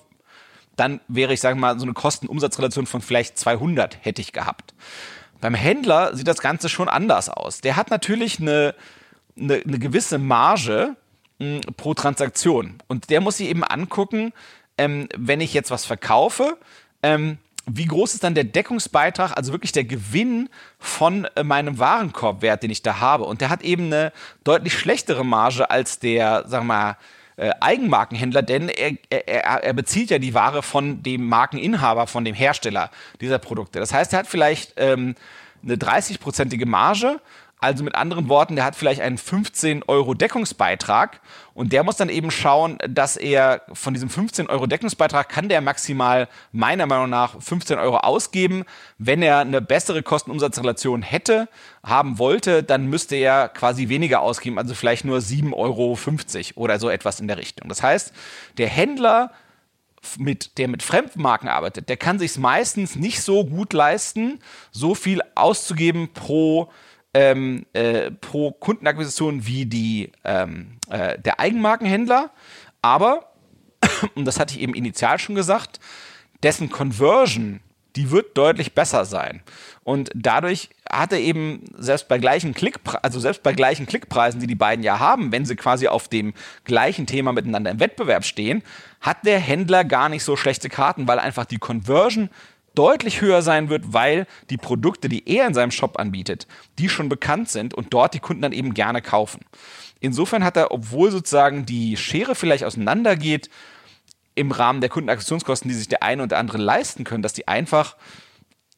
dann 0.75 1.01
wäre 1.07 1.33
ich, 1.33 1.41
sagen 1.41 1.59
wir 1.59 1.69
mal, 1.69 1.79
so 1.79 1.85
eine 1.85 1.95
Kosten-Umsatz-Relation 1.95 2.87
von 2.87 3.01
vielleicht 3.01 3.39
200 3.39 3.99
hätte 4.05 4.21
ich 4.23 4.33
gehabt. 4.33 4.75
Beim 5.41 5.55
Händler 5.55 6.17
sieht 6.17 6.27
das 6.27 6.41
Ganze 6.41 6.69
schon 6.69 6.89
anders 6.89 7.29
aus. 7.29 7.61
Der 7.61 7.77
hat 7.77 7.91
natürlich 7.91 8.41
eine, 8.41 8.75
eine, 9.39 9.55
eine 9.55 9.79
gewisse 9.79 10.19
Marge 10.19 10.97
mh, 11.39 11.61
pro 11.77 11.95
Transaktion. 11.95 12.79
Und 12.87 13.11
der 13.11 13.21
muss 13.21 13.39
sich 13.39 13.49
eben 13.49 13.65
angucken, 13.65 14.33
ähm, 14.77 15.09
wenn 15.17 15.41
ich 15.41 15.55
jetzt 15.55 15.71
was 15.71 15.85
verkaufe, 15.85 16.57
ähm, 17.03 17.39
wie 17.71 17.85
groß 17.85 18.15
ist 18.15 18.25
dann 18.25 18.35
der 18.35 18.45
Deckungsbeitrag, 18.45 19.37
also 19.37 19.53
wirklich 19.53 19.73
der 19.73 19.85
Gewinn 19.85 20.49
von 20.79 21.27
äh, 21.37 21.45
meinem 21.45 21.79
Warenkorbwert, 21.79 22.63
den 22.63 22.71
ich 22.71 22.83
da 22.83 23.01
habe. 23.01 23.25
Und 23.25 23.41
der 23.41 23.51
hat 23.51 23.63
eben 23.63 23.87
eine 23.87 24.13
deutlich 24.45 24.79
schlechtere 24.79 25.25
Marge 25.25 25.71
als 25.71 25.99
der, 25.99 26.49
sagen 26.49 26.67
wir 26.67 26.75
mal, 26.75 26.97
äh, 27.39 27.53
Eigenmarkenhändler, 27.61 28.43
denn 28.43 28.69
er, 28.69 28.93
er, 29.11 29.45
er 29.45 29.73
bezieht 29.73 30.11
ja 30.11 30.19
die 30.19 30.35
Ware 30.35 30.63
von 30.63 31.05
dem 31.05 31.25
Markeninhaber, 31.29 32.09
von 32.09 32.25
dem 32.25 32.35
Hersteller 32.35 32.91
dieser 33.21 33.39
Produkte. 33.39 33.79
Das 33.79 33.95
heißt, 33.95 34.13
er 34.13 34.19
hat 34.19 34.27
vielleicht 34.27 34.75
ähm, 34.77 35.15
eine 35.63 35.77
30-prozentige 35.77 36.67
Marge 36.67 37.21
also 37.61 37.83
mit 37.83 37.95
anderen 37.97 38.29
Worten, 38.29 38.57
der 38.57 38.65
hat 38.65 38.77
vielleicht 38.77 39.01
einen 39.01 39.19
15 39.19 39.83
Euro 39.89 40.15
Deckungsbeitrag 40.15 41.21
und 41.55 41.73
der 41.73 41.83
muss 41.83 41.97
dann 41.97 42.09
eben 42.09 42.31
schauen, 42.31 42.79
dass 42.89 43.17
er 43.17 43.63
von 43.73 43.95
diesem 43.95 44.11
15 44.11 44.49
Euro 44.49 44.67
Deckungsbeitrag 44.67 45.29
kann 45.29 45.49
der 45.49 45.61
maximal 45.61 46.29
meiner 46.53 46.87
Meinung 46.87 47.11
nach 47.11 47.41
15 47.43 47.79
Euro 47.79 47.99
ausgeben. 47.99 48.65
Wenn 48.99 49.23
er 49.23 49.39
eine 49.39 49.61
bessere 49.61 50.05
Kostenumsatzrelation 50.05 51.03
hätte, 51.03 51.49
haben 51.83 52.19
wollte, 52.19 52.63
dann 52.63 52.87
müsste 52.87 53.17
er 53.17 53.49
quasi 53.49 53.89
weniger 53.89 54.21
ausgeben, 54.21 54.59
also 54.59 54.75
vielleicht 54.75 55.05
nur 55.05 55.19
7,50 55.19 55.55
Euro 56.57 56.63
oder 56.63 56.79
so 56.79 56.89
etwas 56.89 57.19
in 57.19 57.27
der 57.27 57.39
Richtung. 57.39 57.69
Das 57.69 57.83
heißt, 57.83 58.13
der 58.57 58.69
Händler 58.69 59.33
mit, 60.17 60.59
der 60.59 60.69
mit 60.69 60.83
Fremdmarken 60.83 61.49
arbeitet, 61.49 61.89
der 61.89 61.97
kann 61.97 62.19
sich 62.21 62.39
meistens 62.39 62.95
nicht 62.95 63.21
so 63.21 63.45
gut 63.45 63.73
leisten, 63.73 64.39
so 64.71 64.95
viel 64.95 65.23
auszugeben 65.35 66.13
pro 66.13 66.71
ähm, 67.15 67.67
äh, 67.73 68.11
pro 68.11 68.53
Kundenakquisition 68.53 69.47
wie 69.47 69.67
die, 69.67 70.13
ähm, 70.25 70.79
äh, 70.91 71.19
der 71.19 71.41
Eigenmarkenhändler. 71.41 72.31
Aber, 72.83 73.33
und 74.15 74.25
das 74.25 74.39
hatte 74.39 74.55
ich 74.55 74.61
eben 74.61 74.75
initial 74.75 75.19
schon 75.19 75.35
gesagt, 75.35 75.81
dessen 76.43 76.71
Conversion, 76.71 77.61
die 77.97 78.11
wird 78.11 78.37
deutlich 78.37 78.75
besser 78.75 79.05
sein. 79.05 79.43
Und 79.83 80.11
dadurch 80.15 80.69
hat 80.89 81.13
er 81.13 81.19
eben 81.19 81.65
selbst 81.77 82.07
bei 82.09 82.19
gleichen 82.19 82.55
Klickpreisen, 82.55 83.03
also 83.03 83.19
selbst 83.19 83.43
bei 83.43 83.53
gleichen 83.53 83.87
Klickpreisen, 83.87 84.41
die 84.41 84.47
die 84.47 84.55
beiden 84.55 84.85
ja 84.85 85.01
haben, 85.01 85.33
wenn 85.33 85.47
sie 85.47 85.57
quasi 85.57 85.89
auf 85.89 86.09
dem 86.09 86.35
gleichen 86.65 87.07
Thema 87.07 87.33
miteinander 87.33 87.71
im 87.71 87.81
Wettbewerb 87.81 88.25
stehen, 88.25 88.63
hat 89.01 89.25
der 89.25 89.39
Händler 89.41 89.85
gar 89.85 90.09
nicht 90.09 90.23
so 90.23 90.37
schlechte 90.37 90.69
Karten, 90.69 91.09
weil 91.09 91.19
einfach 91.19 91.47
die 91.47 91.59
Conversion 91.59 92.31
deutlich 92.79 93.21
höher 93.21 93.43
sein 93.43 93.69
wird, 93.71 93.93
weil 93.93 94.27
die 94.51 94.57
Produkte, 94.57 95.09
die 95.09 95.29
er 95.29 95.49
in 95.49 95.55
seinem 95.55 95.73
Shop 95.73 95.99
anbietet, 95.99 96.47
die 96.79 96.89
schon 96.89 97.09
bekannt 97.09 97.49
sind 97.49 97.75
und 97.75 97.93
dort 97.93 98.15
die 98.15 98.21
Kunden 98.21 98.43
dann 98.43 98.53
eben 98.53 98.73
gerne 98.73 99.03
kaufen. 99.03 99.41
Insofern 99.99 100.45
hat 100.45 100.57
er, 100.57 100.71
obwohl 100.71 101.11
sozusagen 101.11 101.67
die 101.67 101.97
Schere 101.97 102.37
vielleicht 102.37 102.63
auseinandergeht, 102.63 103.51
im 104.37 104.53
Rahmen 104.53 104.81
der 104.81 104.91
Kundenakquisitionskosten, 104.91 105.69
die 105.69 105.75
sich 105.75 105.89
der 105.89 106.05
eine 106.05 106.23
oder 106.23 106.39
andere 106.39 106.59
leisten 106.59 107.03
können, 107.03 107.25
dass 107.25 107.33
die 107.33 107.49
einfach 107.49 107.97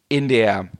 in 0.09 0.29
der 0.29 0.71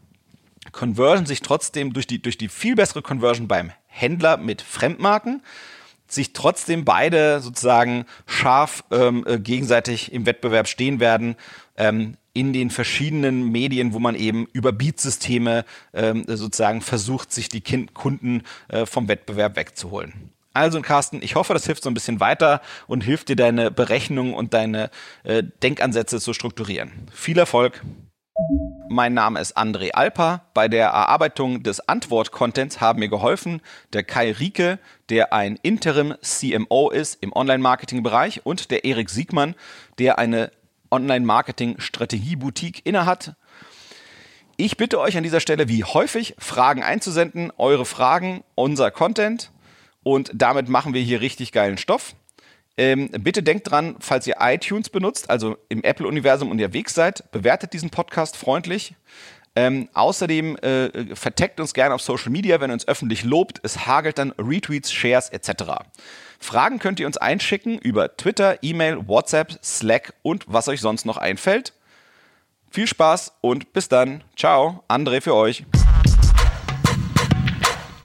Conversion 0.73 1.27
sich 1.27 1.43
trotzdem 1.43 1.93
durch 1.93 2.07
die, 2.07 2.23
durch 2.23 2.39
die 2.39 2.49
viel 2.49 2.75
bessere 2.75 3.03
Conversion 3.03 3.47
beim 3.47 3.73
Händler 3.87 4.39
mit 4.39 4.63
Fremdmarken 4.63 5.43
sich 6.13 6.33
trotzdem 6.33 6.85
beide 6.85 7.41
sozusagen 7.41 8.05
scharf 8.27 8.85
ähm, 8.91 9.25
äh, 9.27 9.39
gegenseitig 9.39 10.13
im 10.13 10.27
Wettbewerb 10.27 10.69
stehen 10.69 11.01
werden. 11.01 11.37
Ähm, 11.77 12.17
in 12.33 12.53
den 12.53 12.71
verschiedenen 12.71 13.51
Medien, 13.51 13.93
wo 13.93 13.99
man 13.99 14.15
eben 14.15 14.47
über 14.53 14.73
Beatsysteme 14.73 15.65
ähm, 15.93 16.25
sozusagen 16.29 16.81
versucht, 16.81 17.33
sich 17.33 17.49
die 17.49 17.61
kind 17.61 17.93
Kunden 17.93 18.43
äh, 18.69 18.87
vom 18.87 19.09
Wettbewerb 19.09 19.57
wegzuholen. 19.57 20.31
Also 20.53 20.81
Carsten, 20.81 21.23
ich 21.23 21.37
hoffe, 21.37 21.55
das 21.55 21.67
hilft 21.67 21.83
so 21.83 21.91
ein 21.91 21.95
bisschen 21.95 22.21
weiter 22.21 22.61
und 22.87 23.03
hilft 23.03 23.29
dir 23.29 23.37
deine 23.37 23.71
Berechnungen 23.71 24.35
und 24.35 24.53
deine 24.55 24.91
äh, 25.23 25.43
Denkansätze 25.63 26.21
zu 26.21 26.33
strukturieren. 26.33 26.91
Viel 27.13 27.39
Erfolg! 27.39 27.83
Mein 28.89 29.15
Name 29.15 29.41
ist 29.41 29.57
André 29.57 29.93
Alper. 29.93 30.43
Bei 30.53 30.69
der 30.69 30.89
Erarbeitung 30.89 31.63
des 31.63 31.81
Antwort-Contents 31.89 32.81
haben 32.81 32.99
mir 32.99 33.09
geholfen 33.09 33.63
der 33.93 34.03
Kai 34.03 34.33
Rieke, 34.33 34.79
der 35.09 35.33
ein 35.33 35.59
Interim 35.63 36.15
CMO 36.21 36.91
ist 36.91 37.23
im 37.23 37.33
Online-Marketing-Bereich 37.33 38.45
und 38.45 38.71
der 38.71 38.85
Erik 38.85 39.11
Siegmann, 39.11 39.55
der 39.99 40.19
eine 40.19 40.51
Online-Marketing-Strategie-Boutique 40.91 42.85
innehat. 42.85 43.35
Ich 44.57 44.77
bitte 44.77 45.01
euch 45.01 45.17
an 45.17 45.23
dieser 45.23 45.41
Stelle 45.41 45.69
wie 45.69 45.85
häufig 45.85 46.35
Fragen 46.39 46.83
einzusenden, 46.83 47.53
eure 47.57 47.87
Fragen, 47.87 48.45
unser 48.57 48.91
Content 48.91 49.53
und 50.03 50.31
damit 50.35 50.69
machen 50.69 50.95
wir 50.95 51.03
hier 51.03 51.21
richtig 51.21 51.53
geilen 51.53 51.79
Stoff. 51.79 52.15
Ähm, 52.81 53.11
bitte 53.11 53.43
denkt 53.43 53.71
dran, 53.71 53.97
falls 54.01 54.27
ihr 54.27 54.37
iTunes 54.41 54.89
benutzt, 54.89 55.29
also 55.29 55.59
im 55.69 55.85
Apple-Universum 55.85 56.51
unterwegs 56.51 56.95
seid, 56.95 57.31
bewertet 57.31 57.75
diesen 57.75 57.91
Podcast 57.91 58.39
freundlich. 58.39 58.95
Ähm, 59.55 59.91
außerdem 59.93 60.57
äh, 60.57 61.15
verteckt 61.15 61.61
uns 61.61 61.75
gerne 61.75 61.95
auf 61.95 62.01
Social 62.01 62.31
Media, 62.31 62.59
wenn 62.59 62.71
ihr 62.71 62.73
uns 62.73 62.89
öffentlich 62.89 63.23
lobt. 63.23 63.61
Es 63.65 63.87
hagelt 63.87 64.17
dann 64.17 64.33
Retweets, 64.39 64.91
Shares 64.91 65.29
etc. 65.29 65.85
Fragen 66.39 66.79
könnt 66.79 67.01
ihr 67.01 67.07
uns 67.07 67.19
einschicken 67.19 67.79
über 67.79 68.17
Twitter, 68.17 68.57
E-Mail, 68.63 69.07
WhatsApp, 69.07 69.59
Slack 69.63 70.15
und 70.23 70.47
was 70.47 70.67
euch 70.69 70.81
sonst 70.81 71.05
noch 71.05 71.19
einfällt. 71.19 71.75
Viel 72.71 72.87
Spaß 72.87 73.35
und 73.43 73.75
bis 73.75 73.91
dann. 73.91 74.25
Ciao, 74.39 74.85
André 74.89 75.21
für 75.21 75.35
euch. 75.35 75.67